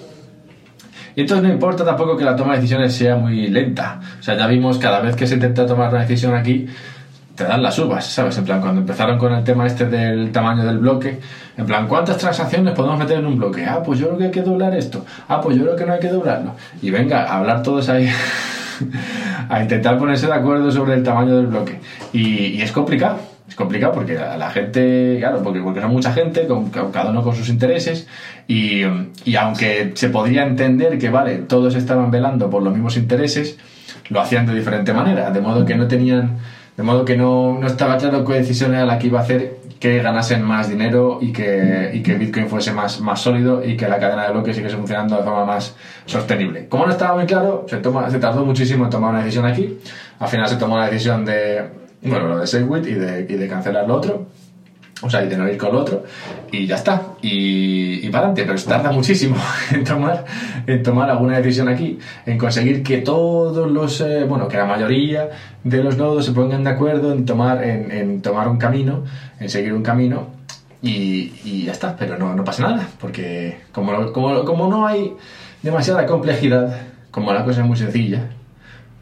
Y 1.16 1.22
entonces 1.22 1.46
no 1.46 1.54
importa 1.54 1.86
tampoco 1.86 2.18
que 2.18 2.24
la 2.24 2.36
toma 2.36 2.54
de 2.54 2.62
decisiones 2.62 2.94
sea 2.94 3.16
muy 3.16 3.48
lenta. 3.48 4.00
O 4.20 4.24
sea, 4.24 4.36
ya 4.36 4.48
vimos 4.48 4.80
cada 4.80 5.02
vez 5.02 5.16
que 5.16 5.28
se 5.28 5.36
intenta 5.36 5.68
tomar 5.68 5.90
una 5.90 6.02
decisión 6.02 6.34
aquí, 6.34 6.66
te 7.36 7.46
dan 7.46 7.64
las 7.64 7.78
uvas, 7.80 8.06
¿sabes? 8.06 8.38
En 8.38 8.46
plan, 8.46 8.62
cuando 8.62 8.82
empezaron 8.82 9.18
con 9.18 9.34
el 9.34 9.44
tema 9.44 9.66
este 9.66 9.86
del 9.86 10.32
tamaño 10.32 10.64
del 10.66 10.78
bloque, 10.78 11.20
en 11.58 11.66
plan, 11.66 11.88
¿cuántas 11.88 12.18
transacciones 12.18 12.74
podemos 12.74 13.00
meter 13.00 13.20
en 13.20 13.26
un 13.26 13.38
bloque? 13.38 13.66
Ah, 13.66 13.82
pues 13.84 14.00
yo 14.00 14.08
creo 14.08 14.18
que 14.20 14.24
hay 14.26 14.32
que 14.32 14.42
doblar 14.42 14.76
esto. 14.76 15.06
Ah, 15.28 15.42
pues 15.42 15.58
yo 15.58 15.64
creo 15.64 15.76
que 15.76 15.86
no 15.86 15.94
hay 15.94 16.00
que 16.00 16.10
doblarlo. 16.10 16.56
Y 16.82 16.92
venga, 16.92 17.24
a 17.24 17.38
hablar 17.38 17.64
todos 17.64 17.90
ahí, 17.90 18.08
a 19.50 19.62
intentar 19.62 19.98
ponerse 19.98 20.28
de 20.28 20.34
acuerdo 20.34 20.72
sobre 20.72 20.94
el 20.94 21.04
tamaño 21.04 21.36
del 21.38 21.48
bloque. 21.48 21.80
Y, 22.12 22.62
es 22.62 22.72
complicado, 22.72 23.18
es 23.48 23.56
complicado 23.56 23.94
porque 23.94 24.14
la, 24.14 24.50
gente, 24.52 25.18
claro, 25.20 25.42
porque, 25.42 25.60
porque 25.62 25.82
son 25.82 25.92
mucha 25.92 26.14
gente, 26.14 26.46
con, 26.46 26.70
cada 26.70 27.10
uno 27.10 27.24
con 27.24 27.36
sus 27.36 27.50
intereses, 27.50 28.08
y, 28.48 28.82
y 29.26 29.36
aunque 29.38 29.92
se 29.96 30.10
podría 30.10 30.44
entender 30.44 31.00
que, 31.00 31.10
vale, 31.10 31.38
todos 31.38 31.74
estaban 31.74 32.12
velando 32.12 32.48
por 32.52 32.62
los 32.62 32.74
mismos 32.74 32.96
intereses, 32.96 33.58
lo 34.10 34.22
hacían 34.22 34.46
de 34.46 34.54
diferente 34.54 34.94
manera, 34.94 35.32
de 35.32 35.42
modo 35.42 35.66
que 35.66 35.76
no 35.76 35.88
tenían 35.88 36.38
de 36.78 36.84
modo 36.84 37.06
que 37.06 37.16
no, 37.16 37.58
no 37.60 37.68
estaba 37.68 37.98
claro 37.98 38.26
qué 38.26 38.34
decisión 38.34 38.74
era 38.74 38.86
la 38.86 38.98
que 39.00 39.08
iba 39.08 39.20
a 39.20 39.24
hacer 39.24 39.58
que 39.80 40.02
ganasen 40.02 40.42
más 40.44 40.70
dinero 40.70 41.20
y 41.22 41.34
que, 41.34 41.92
y 41.94 42.02
que 42.02 42.16
Bitcoin 42.16 42.48
fuese 42.48 42.72
más, 42.72 43.02
más 43.02 43.20
sólido 43.20 43.62
y 43.66 43.76
que 43.76 43.88
la 43.88 44.00
cadena 44.00 44.24
de 44.24 44.32
bloques 44.32 44.56
siguiese 44.56 44.78
funcionando 44.78 45.18
de 45.18 45.24
forma 45.24 45.44
más 45.44 45.76
sostenible. 46.06 46.68
Como 46.70 46.86
no 46.86 46.94
estaba 46.94 47.18
muy 47.18 47.26
claro, 47.26 47.66
se, 47.70 47.78
toma, 47.78 48.10
se 48.10 48.18
tardó 48.18 48.46
muchísimo 48.46 48.86
en 48.86 48.90
tomar 48.90 49.10
una 49.10 49.20
decisión 49.20 49.46
aquí. 49.46 49.78
Al 50.20 50.30
final 50.30 50.48
se 50.48 50.56
tomó 50.56 50.78
la 50.78 50.86
decisión 50.86 51.26
de, 51.26 51.66
bueno, 52.02 52.30
lo 52.30 52.40
de 52.40 52.48
SafeWit 52.48 52.88
y 52.88 52.94
de, 52.94 53.28
y 53.28 53.36
de 53.36 53.48
cancelar 53.50 53.86
lo 53.86 53.96
otro 53.96 54.28
o 55.04 55.10
sea, 55.10 55.24
y 55.24 55.28
de 55.28 55.38
no 55.38 55.48
ir 55.48 55.58
con 55.58 55.70
el 55.70 55.76
otro, 55.76 56.04
y 56.52 56.66
ya 56.66 56.76
está, 56.76 57.02
y, 57.22 58.06
y 58.06 58.10
para 58.10 58.30
adelante, 58.30 58.46
pero 58.46 58.64
tarda 58.64 58.92
muchísimo 58.92 59.36
en 59.72 59.84
tomar, 59.84 60.26
en 60.66 60.82
tomar 60.82 61.10
alguna 61.10 61.38
decisión 61.38 61.68
aquí, 61.68 62.00
en 62.26 62.38
conseguir 62.38 62.84
que 62.84 63.00
todos 63.00 63.70
los, 63.70 64.02
eh, 64.02 64.24
bueno, 64.24 64.48
que 64.48 64.58
la 64.58 64.66
mayoría 64.66 65.30
de 65.64 65.84
los 65.84 65.98
nodos 65.98 66.26
se 66.26 66.32
pongan 66.32 66.64
de 66.64 66.70
acuerdo 66.70 67.12
en 67.12 67.26
tomar, 67.26 67.64
en, 67.64 67.92
en 67.92 68.22
tomar 68.22 68.48
un 68.48 68.58
camino, 68.58 69.04
en 69.40 69.50
seguir 69.50 69.74
un 69.74 69.84
camino, 69.84 70.28
y, 70.82 71.34
y 71.44 71.64
ya 71.66 71.72
está, 71.72 71.96
pero 71.96 72.18
no, 72.18 72.36
no 72.36 72.44
pasa 72.44 72.64
nada, 72.64 72.88
porque 73.00 73.60
como, 73.72 74.12
como, 74.12 74.44
como 74.46 74.68
no 74.68 74.86
hay 74.86 75.14
demasiada 75.62 76.06
complejidad, 76.06 76.76
como 77.10 77.32
la 77.34 77.44
cosa 77.44 77.62
es 77.62 77.68
muy 77.68 77.78
sencilla, 77.78 78.28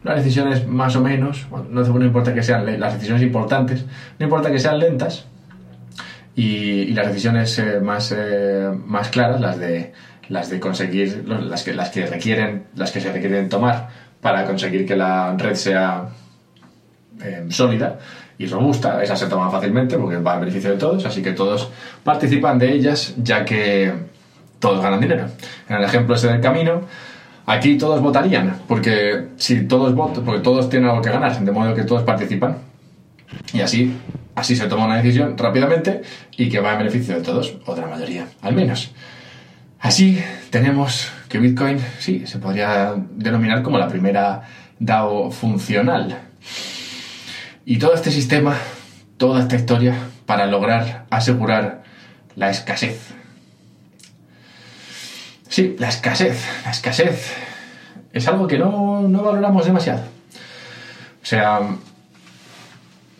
las 0.03 0.17
decisiones 0.17 0.67
más 0.67 0.95
o 0.95 1.01
menos, 1.01 1.47
no, 1.69 1.83
no 1.83 2.05
importa 2.05 2.33
que 2.33 2.43
sean 2.43 2.79
las 2.79 2.93
decisiones 2.93 3.23
importantes, 3.23 3.85
no 4.19 4.25
importa 4.25 4.51
que 4.51 4.59
sean 4.59 4.79
lentas, 4.79 5.25
y, 6.35 6.85
las 6.93 7.07
decisiones 7.07 7.57
eh, 7.59 7.79
más, 7.79 8.13
eh, 8.15 8.69
más 8.85 9.09
claras, 9.09 9.41
las 9.41 9.59
de, 9.59 9.93
las 10.29 10.49
de 10.49 10.59
conseguir, 10.59 11.25
las 11.27 11.63
que, 11.63 11.73
las 11.73 11.89
que 11.89 12.05
requieren, 12.05 12.65
las 12.75 12.91
que 12.91 13.01
se 13.01 13.11
requieren 13.11 13.49
tomar 13.49 13.89
para 14.21 14.45
conseguir 14.45 14.85
que 14.85 14.95
la 14.95 15.35
red 15.35 15.55
sea 15.55 16.09
eh, 17.23 17.45
sólida 17.49 17.99
y 18.37 18.47
robusta, 18.47 19.03
esas 19.03 19.19
se 19.19 19.27
toman 19.27 19.51
fácilmente 19.51 19.97
porque 19.97 20.17
va 20.17 20.35
a 20.35 20.39
beneficio 20.39 20.71
de 20.71 20.77
todos, 20.77 21.05
así 21.05 21.21
que 21.21 21.33
todos 21.33 21.69
participan 22.03 22.57
de 22.57 22.71
ellas 22.71 23.13
ya 23.17 23.43
que 23.45 23.91
todos 24.59 24.81
ganan 24.81 25.01
dinero. 25.01 25.25
En 25.67 25.75
el 25.75 25.83
ejemplo 25.83 26.15
ese 26.15 26.27
del 26.27 26.41
camino, 26.41 26.81
aquí 27.45 27.77
todos 27.77 28.01
votarían, 28.01 28.59
porque 28.67 29.27
si 29.37 29.67
todos 29.67 29.93
votan, 29.93 30.23
porque 30.23 30.41
todos 30.41 30.69
tienen 30.69 30.89
algo 30.89 31.01
que 31.01 31.09
ganar, 31.09 31.37
de 31.39 31.51
modo 31.51 31.75
que 31.75 31.83
todos 31.83 32.03
participan. 32.03 32.57
Y 33.53 33.61
así 33.61 33.95
Así 34.35 34.55
se 34.55 34.67
toma 34.67 34.85
una 34.85 34.97
decisión 34.97 35.37
rápidamente 35.37 36.01
y 36.37 36.49
que 36.49 36.59
va 36.59 36.73
en 36.73 36.79
beneficio 36.79 37.15
de 37.15 37.21
todos, 37.21 37.57
o 37.65 37.75
de 37.75 37.81
la 37.81 37.87
mayoría, 37.87 38.27
al 38.41 38.53
menos. 38.53 38.91
Así 39.79 40.23
tenemos 40.49 41.11
que 41.27 41.39
Bitcoin, 41.39 41.79
sí, 41.99 42.25
se 42.27 42.37
podría 42.37 42.93
denominar 43.11 43.63
como 43.63 43.77
la 43.77 43.87
primera 43.87 44.43
DAO 44.79 45.31
funcional. 45.31 46.17
Y 47.65 47.77
todo 47.77 47.93
este 47.93 48.11
sistema, 48.11 48.55
toda 49.17 49.41
esta 49.41 49.55
historia, 49.55 49.95
para 50.25 50.45
lograr 50.45 51.05
asegurar 51.09 51.83
la 52.35 52.49
escasez. 52.49 53.13
Sí, 55.49 55.75
la 55.77 55.89
escasez, 55.89 56.45
la 56.63 56.71
escasez 56.71 57.33
es 58.13 58.27
algo 58.27 58.47
que 58.47 58.57
no, 58.57 59.01
no 59.01 59.23
valoramos 59.23 59.65
demasiado. 59.65 60.01
O 61.21 61.25
sea, 61.25 61.59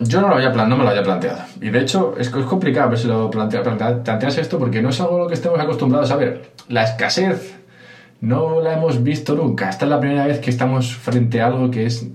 yo 0.01 0.21
no, 0.21 0.29
lo 0.29 0.35
había, 0.35 0.49
no 0.49 0.77
me 0.77 0.83
lo 0.83 0.89
había 0.89 1.03
planteado. 1.03 1.39
Y 1.61 1.69
de 1.69 1.79
hecho, 1.79 2.15
es, 2.17 2.27
es 2.27 2.45
complicado 2.45 2.89
ver 2.89 2.99
si 2.99 3.07
lo 3.07 3.29
plantea, 3.29 3.61
planteas 3.63 4.37
esto 4.37 4.57
porque 4.57 4.81
no 4.81 4.89
es 4.89 4.99
algo 4.99 5.17
a 5.17 5.19
lo 5.19 5.27
que 5.27 5.35
estemos 5.35 5.59
acostumbrados 5.59 6.11
a 6.11 6.15
ver. 6.15 6.51
La 6.69 6.83
escasez 6.83 7.55
no 8.21 8.61
la 8.61 8.73
hemos 8.73 9.03
visto 9.03 9.35
nunca. 9.35 9.69
Esta 9.69 9.85
es 9.85 9.89
la 9.89 9.99
primera 9.99 10.25
vez 10.25 10.39
que 10.39 10.49
estamos 10.49 10.95
frente 10.95 11.41
a 11.41 11.47
algo 11.47 11.69
que 11.69 11.85
es, 11.85 12.07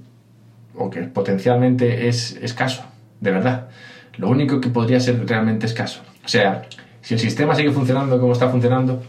o 0.75 0.91
que 0.91 1.03
potencialmente 1.03 2.09
es 2.09 2.37
escaso, 2.43 2.85
de 3.21 3.31
verdad. 3.31 3.69
Lo 4.17 4.29
único 4.29 4.61
que 4.61 4.69
podría 4.69 4.99
ser 5.01 5.25
realmente 5.27 5.67
escaso. 5.67 6.03
O 6.25 6.29
sea, 6.29 6.63
si 7.03 7.15
el 7.15 7.21
sistema 7.21 7.55
sigue 7.55 7.71
funcionando 7.71 8.19
como 8.21 8.33
está 8.33 8.49
funcionando, 8.49 9.03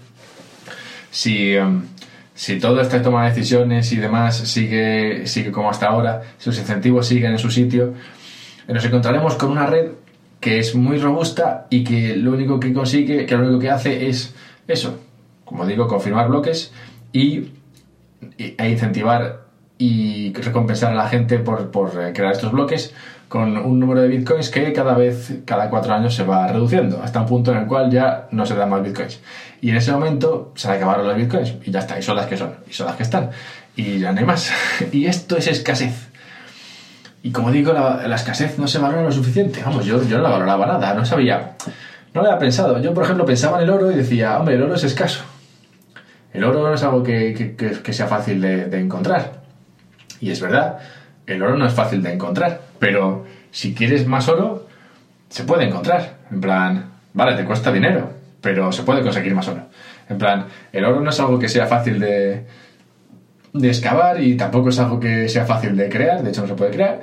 si, 1.09 1.55
em, 1.55 1.81
si 2.35 2.59
toda 2.59 2.81
esta 2.83 3.01
toma 3.01 3.23
de 3.23 3.29
decisiones 3.29 3.91
y 3.91 3.97
demás 3.97 4.37
sigue, 4.37 5.25
sigue 5.25 5.51
como 5.51 5.69
hasta 5.69 5.87
ahora, 5.87 6.21
si 6.37 6.49
los 6.49 6.59
incentivos 6.59 7.07
siguen 7.07 7.31
en 7.31 7.39
su 7.39 7.49
sitio, 7.49 7.93
nos 8.67 8.86
encontraremos 8.86 9.36
con 9.36 9.51
una 9.51 9.65
red 9.65 9.91
que 10.39 10.60
es 10.60 10.75
muy 10.75 10.97
robusta 10.97 11.67
y 11.69 11.84
que 11.84 12.15
lo 12.15 12.34
único 12.34 12.60
que 12.60 12.73
consigue, 12.73 13.25
que 13.25 13.36
lo 13.36 13.43
único 13.43 13.60
que 13.60 13.69
hace 13.69 14.08
es 14.08 14.36
eso, 14.67 14.99
como 15.45 15.65
digo, 15.65 15.88
confirmar 15.88 16.27
bloques 16.27 16.71
y, 17.12 17.51
e 18.38 18.69
incentivar 18.69 19.47
y 19.77 20.34
recompensar 20.34 20.91
a 20.91 20.95
la 20.95 21.08
gente 21.08 21.39
por, 21.39 21.71
por, 21.71 21.89
eh, 22.01 22.13
crear 22.13 22.34
estos 22.34 22.51
bloques 22.51 22.93
con 23.27 23.58
un 23.58 23.80
número 23.80 24.01
de 24.01 24.08
bitcoins 24.08 24.49
que 24.49 24.71
cada 24.73 24.93
vez, 24.95 25.39
cada 25.45 25.69
cuatro 25.69 25.93
años 25.93 26.15
se 26.15 26.23
va 26.23 26.47
reduciendo, 26.47 27.01
hasta 27.03 27.19
un 27.19 27.27
punto 27.27 27.51
en 27.51 27.60
el 27.60 27.67
cual 27.67 27.91
ya 27.91 28.27
no 28.32 28.45
se 28.45 28.56
dan 28.56 28.69
más 28.69 28.82
bitcoins. 28.84 29.19
Y 29.62 29.69
en 29.69 29.77
ese 29.77 29.91
momento 29.91 30.53
se 30.56 30.69
acabaron 30.69 31.08
los 31.08 31.17
bitcoins 31.17 31.56
y 31.65 31.71
ya 31.71 31.80
está, 31.80 31.99
y 31.99 32.01
son 32.01 32.15
las 32.15 32.27
que 32.27 32.38
son, 32.38 32.53
y 32.69 32.73
son 32.73 32.88
las 32.88 32.95
que 32.95 33.03
están, 33.03 33.32
y 33.75 33.99
ya 33.99 34.12
no 34.12 34.19
hay 34.19 34.25
más. 34.25 34.51
y 34.91 35.06
esto 35.06 35.38
es 35.38 35.47
escasez. 35.47 36.06
Y 37.27 37.31
como 37.33 37.51
digo, 37.51 37.73
la, 37.73 38.15
escasez 38.15 38.57
no 38.57 38.69
se 38.69 38.79
valora 38.79 39.03
lo 39.03 39.11
suficiente. 39.11 39.61
Vamos, 39.61 39.85
yo, 39.85 40.01
yo 40.01 40.15
no 40.15 40.23
la 40.23 40.29
valoraba 40.29 40.65
nada, 40.65 40.93
no 40.93 41.03
sabía. 41.03 41.57
No 42.13 42.21
lo 42.21 42.27
había 42.29 42.39
pensado. 42.39 42.81
Yo, 42.81 42.93
por 42.93 43.03
ejemplo, 43.03 43.25
pensaba 43.25 43.57
en 43.57 43.65
el 43.65 43.69
oro 43.69 43.91
y 43.91 43.95
decía, 43.95 44.39
hombre, 44.39 44.55
el 44.55 44.63
oro 44.63 44.75
es 44.75 44.85
escaso. 44.85 45.25
El 46.31 46.45
oro 46.45 46.61
no 46.61 46.73
es 46.73 46.81
algo 46.83 47.03
que, 47.03 47.57
que, 47.83 47.93
sea 47.93 48.07
fácil 48.07 48.39
de, 48.39 48.67
de, 48.67 48.79
encontrar. 48.79 49.41
Y 50.21 50.31
es 50.31 50.39
verdad, 50.39 50.77
el 51.25 51.43
oro 51.43 51.57
no 51.57 51.65
es 51.67 51.73
fácil 51.73 52.01
de 52.01 52.13
encontrar. 52.13 52.61
Pero 52.79 53.25
si 53.51 53.75
quieres 53.75 54.07
más 54.07 54.29
oro, 54.29 54.65
se 55.27 55.43
puede 55.43 55.65
encontrar. 55.65 56.19
En 56.31 56.39
plan, 56.39 56.91
vale, 57.11 57.35
te 57.35 57.43
cuesta 57.43 57.73
dinero, 57.73 58.09
pero 58.39 58.71
se 58.71 58.83
puede 58.83 59.01
conseguir 59.01 59.35
más 59.35 59.49
oro. 59.49 59.63
En 60.07 60.17
plan, 60.17 60.45
el 60.71 60.85
oro 60.85 61.01
no 61.01 61.09
es 61.09 61.19
algo 61.19 61.37
que 61.37 61.49
sea 61.49 61.67
fácil 61.67 61.99
de, 61.99 62.45
de 63.59 63.69
excavar 63.69 64.21
y 64.21 64.35
tampoco 64.35 64.69
es 64.69 64.79
algo 64.79 64.99
que 64.99 65.27
sea 65.29 65.45
fácil 65.45 65.75
de 65.75 65.89
crear, 65.89 66.23
de 66.23 66.29
hecho 66.29 66.41
no 66.41 66.47
se 66.47 66.53
puede 66.53 66.71
crear, 66.71 67.01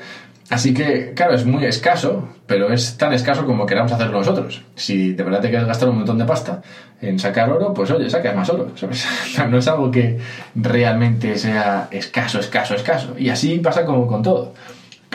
Así 0.50 0.74
que, 0.74 1.14
claro, 1.14 1.34
es 1.34 1.46
muy 1.46 1.64
escaso, 1.64 2.28
pero 2.46 2.70
es 2.70 2.98
tan 2.98 3.14
escaso 3.14 3.46
como 3.46 3.64
queramos 3.64 3.92
hacerlo 3.92 4.18
nosotros. 4.18 4.62
Si 4.74 5.12
de 5.12 5.24
verdad 5.24 5.40
te 5.40 5.48
quieres 5.48 5.66
gastar 5.66 5.88
un 5.88 5.96
montón 5.96 6.18
de 6.18 6.26
pasta 6.26 6.60
en 7.00 7.18
sacar 7.18 7.50
oro, 7.50 7.72
pues 7.72 7.90
oye, 7.90 8.10
sacas 8.10 8.36
más 8.36 8.50
oro. 8.50 8.70
No 9.48 9.58
es 9.58 9.68
algo 9.68 9.90
que 9.90 10.18
realmente 10.54 11.38
sea 11.38 11.88
escaso, 11.90 12.40
escaso, 12.40 12.74
escaso. 12.74 13.14
Y 13.18 13.30
así 13.30 13.58
pasa 13.58 13.86
como 13.86 14.06
con 14.06 14.22
todo. 14.22 14.52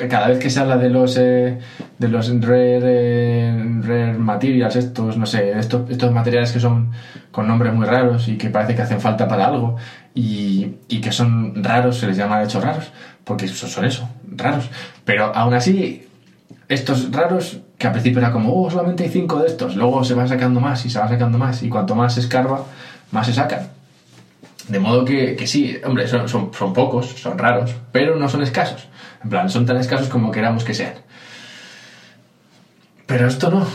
Cada 0.08 0.28
vez 0.28 0.40
que 0.40 0.50
se 0.50 0.60
habla 0.60 0.78
de 0.78 0.90
los 0.90 1.18
eh, 1.18 1.60
de 1.98 2.08
los 2.08 2.30
rare, 2.42 2.80
eh, 2.82 3.82
rare, 3.82 4.14
materials, 4.14 4.76
estos, 4.76 5.18
no 5.18 5.26
sé, 5.26 5.58
estos, 5.58 5.90
estos 5.90 6.12
materiales 6.12 6.52
que 6.52 6.60
son 6.60 6.92
con 7.32 7.48
nombres 7.48 7.74
muy 7.74 7.86
raros 7.86 8.28
y 8.28 8.38
que 8.38 8.50
parece 8.50 8.76
que 8.76 8.82
hacen 8.82 9.02
falta 9.02 9.28
para 9.28 9.48
algo 9.48 9.76
y, 10.14 10.76
y 10.88 11.02
que 11.02 11.12
son 11.12 11.64
raros, 11.64 11.98
se 11.98 12.08
les 12.08 12.18
llama 12.18 12.40
de 12.40 12.46
hecho 12.46 12.62
raros, 12.62 12.92
porque 13.24 13.48
son 13.48 13.86
eso, 13.86 14.10
raros. 14.36 14.70
Pero 15.06 15.36
aún 15.36 15.54
así, 15.54 16.08
estos 16.68 17.12
raros, 17.12 17.60
que 17.78 17.88
al 17.88 17.94
principio 17.94 18.20
era 18.20 18.32
como, 18.32 18.62
oh, 18.62 18.70
solamente 18.70 19.04
hay 19.04 19.10
cinco 19.10 19.40
de 19.40 19.48
estos, 19.48 19.76
luego 19.76 20.04
se 20.04 20.14
van 20.14 20.28
sacando 20.28 20.60
más 20.60 20.86
y 20.86 20.90
se 20.90 21.00
van 21.00 21.10
sacando 21.10 21.38
más, 21.38 21.64
y 21.64 21.70
cuanto 21.70 21.96
más 21.96 22.14
se 22.14 22.22
escarba, 22.22 22.64
más 23.12 23.26
se 23.26 23.34
sacan. 23.34 23.70
De 24.68 24.80
modo 24.80 25.04
que, 25.04 25.36
que 25.36 25.48
sí, 25.48 25.78
hombre, 25.84 26.08
son, 26.08 26.30
son, 26.30 26.52
son, 26.54 26.74
pocos, 26.74 27.08
son 27.08 27.40
raros, 27.40 27.76
pero 27.92 28.16
no 28.18 28.30
son 28.30 28.44
escasos. 28.44 28.88
En 29.24 29.30
plan, 29.30 29.50
son 29.50 29.66
tan 29.66 29.78
escasos 29.78 30.08
como 30.08 30.32
queramos 30.32 30.64
que 30.64 30.74
sean. 30.74 30.94
Pero 33.06 33.28
esto 33.28 33.50
no, 33.50 33.68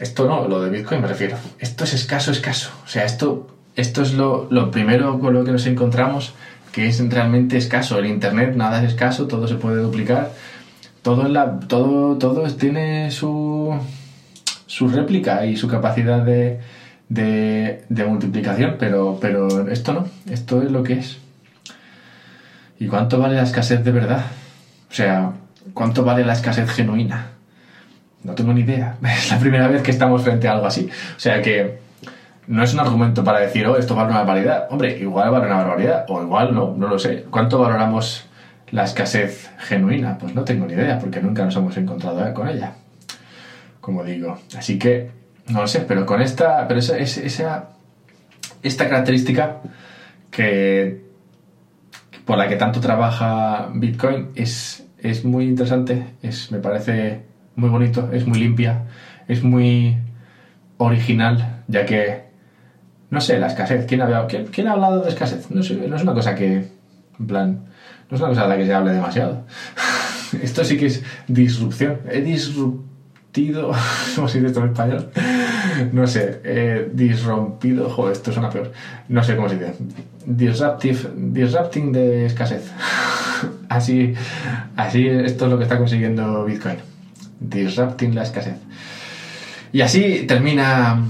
esto 0.00 0.26
no, 0.26 0.48
lo 0.48 0.60
de 0.62 0.70
Bitcoin 0.70 1.00
me 1.00 1.06
refiero. 1.06 1.36
Esto 1.58 1.84
es 1.84 1.94
escaso, 1.94 2.32
escaso. 2.32 2.70
O 2.84 2.88
sea, 2.88 3.04
esto, 3.04 3.56
esto 3.76 4.02
es 4.02 4.14
lo, 4.14 4.48
lo 4.50 4.70
primero 4.70 5.18
con 5.20 5.34
lo 5.34 5.44
que 5.44 5.52
nos 5.52 5.66
encontramos 5.66 6.34
que 6.72 6.88
es 6.88 7.08
realmente 7.08 7.56
escaso. 7.56 7.98
El 7.98 8.06
Internet 8.06 8.54
nada 8.56 8.82
es 8.82 8.90
escaso, 8.92 9.26
todo 9.26 9.46
se 9.48 9.56
puede 9.56 9.82
duplicar. 9.82 10.32
Todo, 11.02 11.28
la, 11.28 11.60
todo, 11.60 12.18
todo 12.18 12.42
tiene 12.54 13.10
su, 13.10 13.74
su 14.66 14.88
réplica 14.88 15.46
y 15.46 15.56
su 15.56 15.68
capacidad 15.68 16.22
de, 16.22 16.60
de, 17.08 17.84
de, 17.88 18.04
multiplicación, 18.04 18.76
pero, 18.78 19.18
pero 19.20 19.68
esto 19.68 19.94
no, 19.94 20.06
esto 20.30 20.62
es 20.62 20.70
lo 20.70 20.82
que 20.82 20.94
es. 20.94 21.18
¿Y 22.78 22.86
cuánto 22.86 23.18
vale 23.18 23.36
la 23.36 23.42
escasez 23.42 23.82
de 23.82 23.92
verdad? 23.92 24.24
O 24.90 24.94
sea, 24.94 25.32
¿cuánto 25.72 26.04
vale 26.04 26.24
la 26.24 26.32
escasez 26.32 26.68
genuina? 26.70 27.28
No 28.24 28.34
tengo 28.34 28.52
ni 28.52 28.62
idea. 28.62 28.96
Es 29.02 29.30
la 29.30 29.38
primera 29.38 29.68
vez 29.68 29.82
que 29.82 29.90
estamos 29.90 30.22
frente 30.22 30.48
a 30.48 30.52
algo 30.52 30.66
así. 30.66 30.88
O 31.16 31.20
sea 31.20 31.40
que 31.40 31.78
no 32.46 32.62
es 32.62 32.74
un 32.74 32.80
argumento 32.80 33.22
para 33.22 33.40
decir, 33.40 33.66
oh, 33.66 33.76
esto 33.76 33.94
vale 33.94 34.10
una 34.10 34.18
barbaridad. 34.18 34.66
Hombre, 34.70 34.98
igual 34.98 35.30
vale 35.30 35.46
una 35.46 35.56
barbaridad, 35.56 36.04
o 36.08 36.22
igual 36.22 36.54
no, 36.54 36.74
no 36.76 36.88
lo 36.88 36.98
sé. 36.98 37.24
¿Cuánto 37.30 37.58
valoramos 37.58 38.26
la 38.72 38.84
escasez 38.84 39.50
genuina? 39.58 40.18
Pues 40.18 40.34
no 40.34 40.42
tengo 40.44 40.66
ni 40.66 40.74
idea, 40.74 40.98
porque 40.98 41.20
nunca 41.20 41.44
nos 41.44 41.54
hemos 41.56 41.76
encontrado 41.76 42.34
con 42.34 42.48
ella. 42.48 42.72
Como 43.80 44.04
digo. 44.04 44.38
Así 44.58 44.78
que, 44.78 45.10
no 45.48 45.60
lo 45.62 45.68
sé, 45.68 45.80
pero 45.80 46.04
con 46.04 46.20
esta, 46.20 46.66
pero 46.66 46.80
esa, 46.80 46.98
esa 46.98 47.68
esta 48.62 48.88
característica 48.88 49.56
que 50.30 51.09
por 52.30 52.38
la 52.38 52.46
que 52.46 52.54
tanto 52.54 52.78
trabaja 52.78 53.70
Bitcoin 53.74 54.28
es, 54.36 54.86
es 54.98 55.24
muy 55.24 55.46
interesante, 55.46 56.14
es, 56.22 56.52
me 56.52 56.60
parece 56.60 57.22
muy 57.56 57.68
bonito, 57.68 58.08
es 58.12 58.24
muy 58.24 58.38
limpia, 58.38 58.84
es 59.26 59.42
muy 59.42 59.98
original, 60.76 61.64
ya 61.66 61.84
que 61.84 62.30
no 63.10 63.20
sé, 63.20 63.40
la 63.40 63.48
escasez. 63.48 63.84
¿Quién 63.84 64.02
ha, 64.02 64.28
quién, 64.28 64.68
ha 64.68 64.72
hablado 64.74 65.02
de 65.02 65.08
escasez? 65.08 65.50
No, 65.50 65.64
sé, 65.64 65.74
no 65.74 65.96
es 65.96 66.04
una 66.04 66.14
cosa 66.14 66.36
que, 66.36 66.68
en 67.18 67.26
plan, 67.26 67.64
no 68.08 68.14
es 68.14 68.20
una 68.20 68.28
cosa 68.28 68.42
de 68.42 68.48
la 68.48 68.56
que 68.58 68.66
se 68.66 68.74
hable 68.74 68.92
demasiado. 68.92 69.44
esto 70.40 70.62
sí 70.62 70.78
que 70.78 70.86
es 70.86 71.02
disrupción. 71.26 71.98
He 72.08 72.20
disruptido, 72.20 73.72
¿cómo 74.14 74.28
se 74.28 74.38
en 74.38 74.46
español? 74.46 75.10
No 75.92 76.06
sé, 76.06 76.40
eh, 76.44 76.90
disrompido, 76.92 77.88
joder, 77.90 78.12
esto 78.12 78.32
suena 78.32 78.50
peor. 78.50 78.72
No 79.08 79.22
sé 79.22 79.36
cómo 79.36 79.48
se 79.48 79.56
dice. 79.56 79.74
Disruptive, 80.24 81.10
disrupting 81.14 81.92
de 81.92 82.26
escasez. 82.26 82.70
así, 83.68 84.14
así, 84.76 85.06
esto 85.06 85.44
es 85.46 85.50
lo 85.50 85.58
que 85.58 85.64
está 85.64 85.78
consiguiendo 85.78 86.44
Bitcoin. 86.44 86.76
Disrupting 87.40 88.14
la 88.14 88.22
escasez. 88.22 88.56
Y 89.72 89.80
así 89.82 90.24
termina 90.26 91.04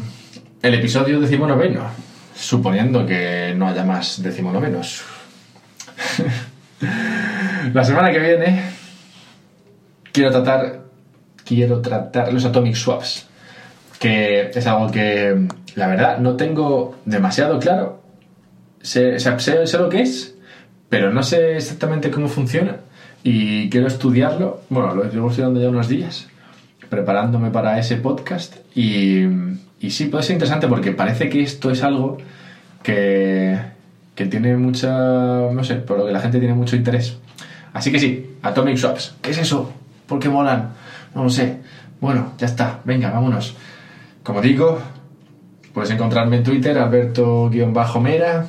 el 0.62 0.74
episodio 0.74 1.20
decimonoveno, 1.20 1.86
suponiendo 2.34 3.06
que 3.06 3.54
no 3.56 3.68
haya 3.68 3.84
más 3.84 4.22
decimonovenos. 4.22 5.02
La 7.72 7.84
semana 7.84 8.10
que 8.10 8.18
viene 8.18 8.62
quiero 10.12 10.30
tratar 10.30 10.80
quiero 11.44 11.80
tratar 11.80 12.32
los 12.32 12.44
atomic 12.44 12.74
swaps, 12.74 13.26
que 14.00 14.50
es 14.52 14.66
algo 14.66 14.90
que 14.90 15.46
la 15.76 15.86
verdad 15.86 16.18
no 16.18 16.34
tengo 16.34 16.98
demasiado 17.04 17.60
claro. 17.60 18.02
Sé, 18.82 19.20
sé, 19.20 19.78
lo 19.78 19.88
que 19.88 20.02
es, 20.02 20.34
pero 20.88 21.12
no 21.12 21.22
sé 21.22 21.56
exactamente 21.56 22.10
cómo 22.10 22.26
funciona 22.26 22.78
y 23.22 23.70
quiero 23.70 23.86
estudiarlo. 23.86 24.62
Bueno, 24.68 24.96
lo 24.96 25.04
llevo 25.04 25.28
estudiando 25.28 25.60
ya 25.60 25.68
unos 25.68 25.86
días, 25.86 26.26
preparándome 26.88 27.50
para 27.50 27.78
ese 27.78 27.96
podcast 27.96 28.56
y 28.74 29.26
y 29.80 29.90
sí, 29.90 30.06
puede 30.06 30.22
ser 30.22 30.34
interesante 30.34 30.68
porque 30.68 30.92
parece 30.92 31.30
que 31.30 31.40
esto 31.40 31.70
es 31.70 31.82
algo 31.82 32.18
que, 32.82 33.58
que 34.14 34.26
tiene 34.26 34.54
mucha, 34.56 34.90
no 34.90 35.64
sé, 35.64 35.76
por 35.76 35.98
lo 35.98 36.06
que 36.06 36.12
la 36.12 36.20
gente 36.20 36.38
tiene 36.38 36.54
mucho 36.54 36.76
interés. 36.76 37.16
Así 37.72 37.90
que 37.90 37.98
sí, 37.98 38.36
Atomic 38.42 38.76
Swaps. 38.76 39.14
¿Qué 39.22 39.30
es 39.30 39.38
eso? 39.38 39.72
¿Por 40.06 40.18
qué 40.18 40.28
molan? 40.28 40.74
No 41.14 41.24
lo 41.24 41.30
sé. 41.30 41.60
Bueno, 41.98 42.34
ya 42.36 42.46
está. 42.46 42.80
Venga, 42.84 43.10
vámonos. 43.10 43.56
Como 44.30 44.42
digo, 44.42 44.78
puedes 45.74 45.90
encontrarme 45.90 46.36
en 46.36 46.44
Twitter, 46.44 46.78
Alberto-Mera. 46.78 48.46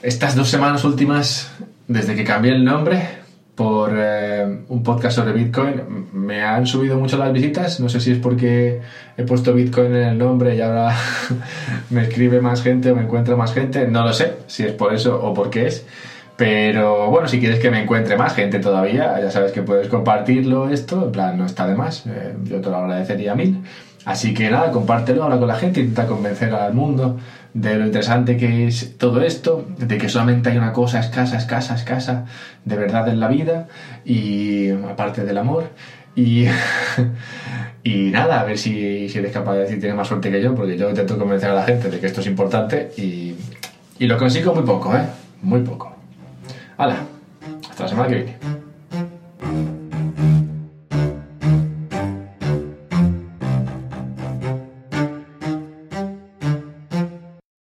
Estas 0.00 0.34
dos 0.34 0.48
semanas 0.48 0.84
últimas, 0.84 1.52
desde 1.86 2.16
que 2.16 2.24
cambié 2.24 2.52
el 2.52 2.64
nombre, 2.64 3.06
por 3.54 3.92
eh, 3.94 4.60
un 4.68 4.82
podcast 4.82 5.18
sobre 5.18 5.34
Bitcoin. 5.34 6.06
Me 6.14 6.42
han 6.42 6.66
subido 6.66 6.96
mucho 6.96 7.18
las 7.18 7.30
visitas, 7.30 7.78
no 7.78 7.90
sé 7.90 8.00
si 8.00 8.12
es 8.12 8.18
porque 8.18 8.80
he 9.18 9.22
puesto 9.24 9.52
Bitcoin 9.52 9.94
en 9.94 10.04
el 10.04 10.16
nombre 10.16 10.56
y 10.56 10.62
ahora 10.62 10.96
me 11.90 12.04
escribe 12.04 12.40
más 12.40 12.62
gente 12.62 12.92
o 12.92 12.96
me 12.96 13.02
encuentra 13.02 13.36
más 13.36 13.52
gente, 13.52 13.86
no 13.86 14.02
lo 14.02 14.14
sé 14.14 14.32
si 14.46 14.62
es 14.62 14.72
por 14.72 14.94
eso 14.94 15.22
o 15.22 15.34
por 15.34 15.50
qué 15.50 15.66
es. 15.66 15.84
Pero 16.38 17.10
bueno, 17.10 17.28
si 17.28 17.38
quieres 17.38 17.58
que 17.60 17.70
me 17.70 17.82
encuentre 17.82 18.16
más 18.16 18.34
gente 18.34 18.60
todavía, 18.60 19.20
ya 19.20 19.30
sabes 19.30 19.52
que 19.52 19.60
puedes 19.60 19.88
compartirlo 19.88 20.70
esto, 20.70 21.04
en 21.04 21.12
plan, 21.12 21.36
no 21.36 21.44
está 21.44 21.66
de 21.66 21.74
más, 21.74 22.06
eh, 22.06 22.34
yo 22.44 22.62
te 22.62 22.70
lo 22.70 22.76
agradecería 22.76 23.32
a 23.32 23.34
mil. 23.34 23.62
Así 24.06 24.34
que 24.34 24.48
nada, 24.48 24.70
compártelo 24.70 25.24
ahora 25.24 25.36
con 25.36 25.48
la 25.48 25.56
gente, 25.56 25.80
intenta 25.80 26.06
convencer 26.06 26.54
al 26.54 26.72
mundo 26.72 27.18
de 27.54 27.74
lo 27.74 27.84
interesante 27.84 28.36
que 28.36 28.68
es 28.68 28.96
todo 28.98 29.20
esto, 29.20 29.66
de 29.78 29.98
que 29.98 30.08
solamente 30.08 30.48
hay 30.48 30.58
una 30.58 30.72
cosa 30.72 31.00
escasa, 31.00 31.36
escasa, 31.36 31.74
escasa 31.74 32.24
de 32.64 32.76
verdad 32.76 33.08
en 33.08 33.18
la 33.18 33.26
vida, 33.26 33.66
y 34.04 34.70
aparte 34.70 35.24
del 35.24 35.36
amor, 35.38 35.70
y, 36.14 36.46
y 37.82 38.10
nada, 38.10 38.40
a 38.40 38.44
ver 38.44 38.58
si, 38.58 39.08
si 39.08 39.18
eres 39.18 39.32
capaz 39.32 39.54
de 39.54 39.60
decir 39.62 39.80
tienes 39.80 39.96
más 39.96 40.06
suerte 40.06 40.30
que 40.30 40.40
yo, 40.40 40.54
porque 40.54 40.78
yo 40.78 40.88
intento 40.88 41.18
convencer 41.18 41.50
a 41.50 41.54
la 41.54 41.64
gente 41.64 41.90
de 41.90 41.98
que 41.98 42.06
esto 42.06 42.20
es 42.20 42.28
importante 42.28 42.92
y, 42.96 43.34
y 43.98 44.06
lo 44.06 44.16
consigo 44.18 44.54
muy 44.54 44.62
poco, 44.62 44.96
¿eh? 44.96 45.02
Muy 45.42 45.62
poco. 45.62 45.92
Hala, 46.76 46.98
hasta 47.68 47.82
la 47.82 47.88
semana 47.88 48.08
que 48.08 48.14
viene. 48.14 48.65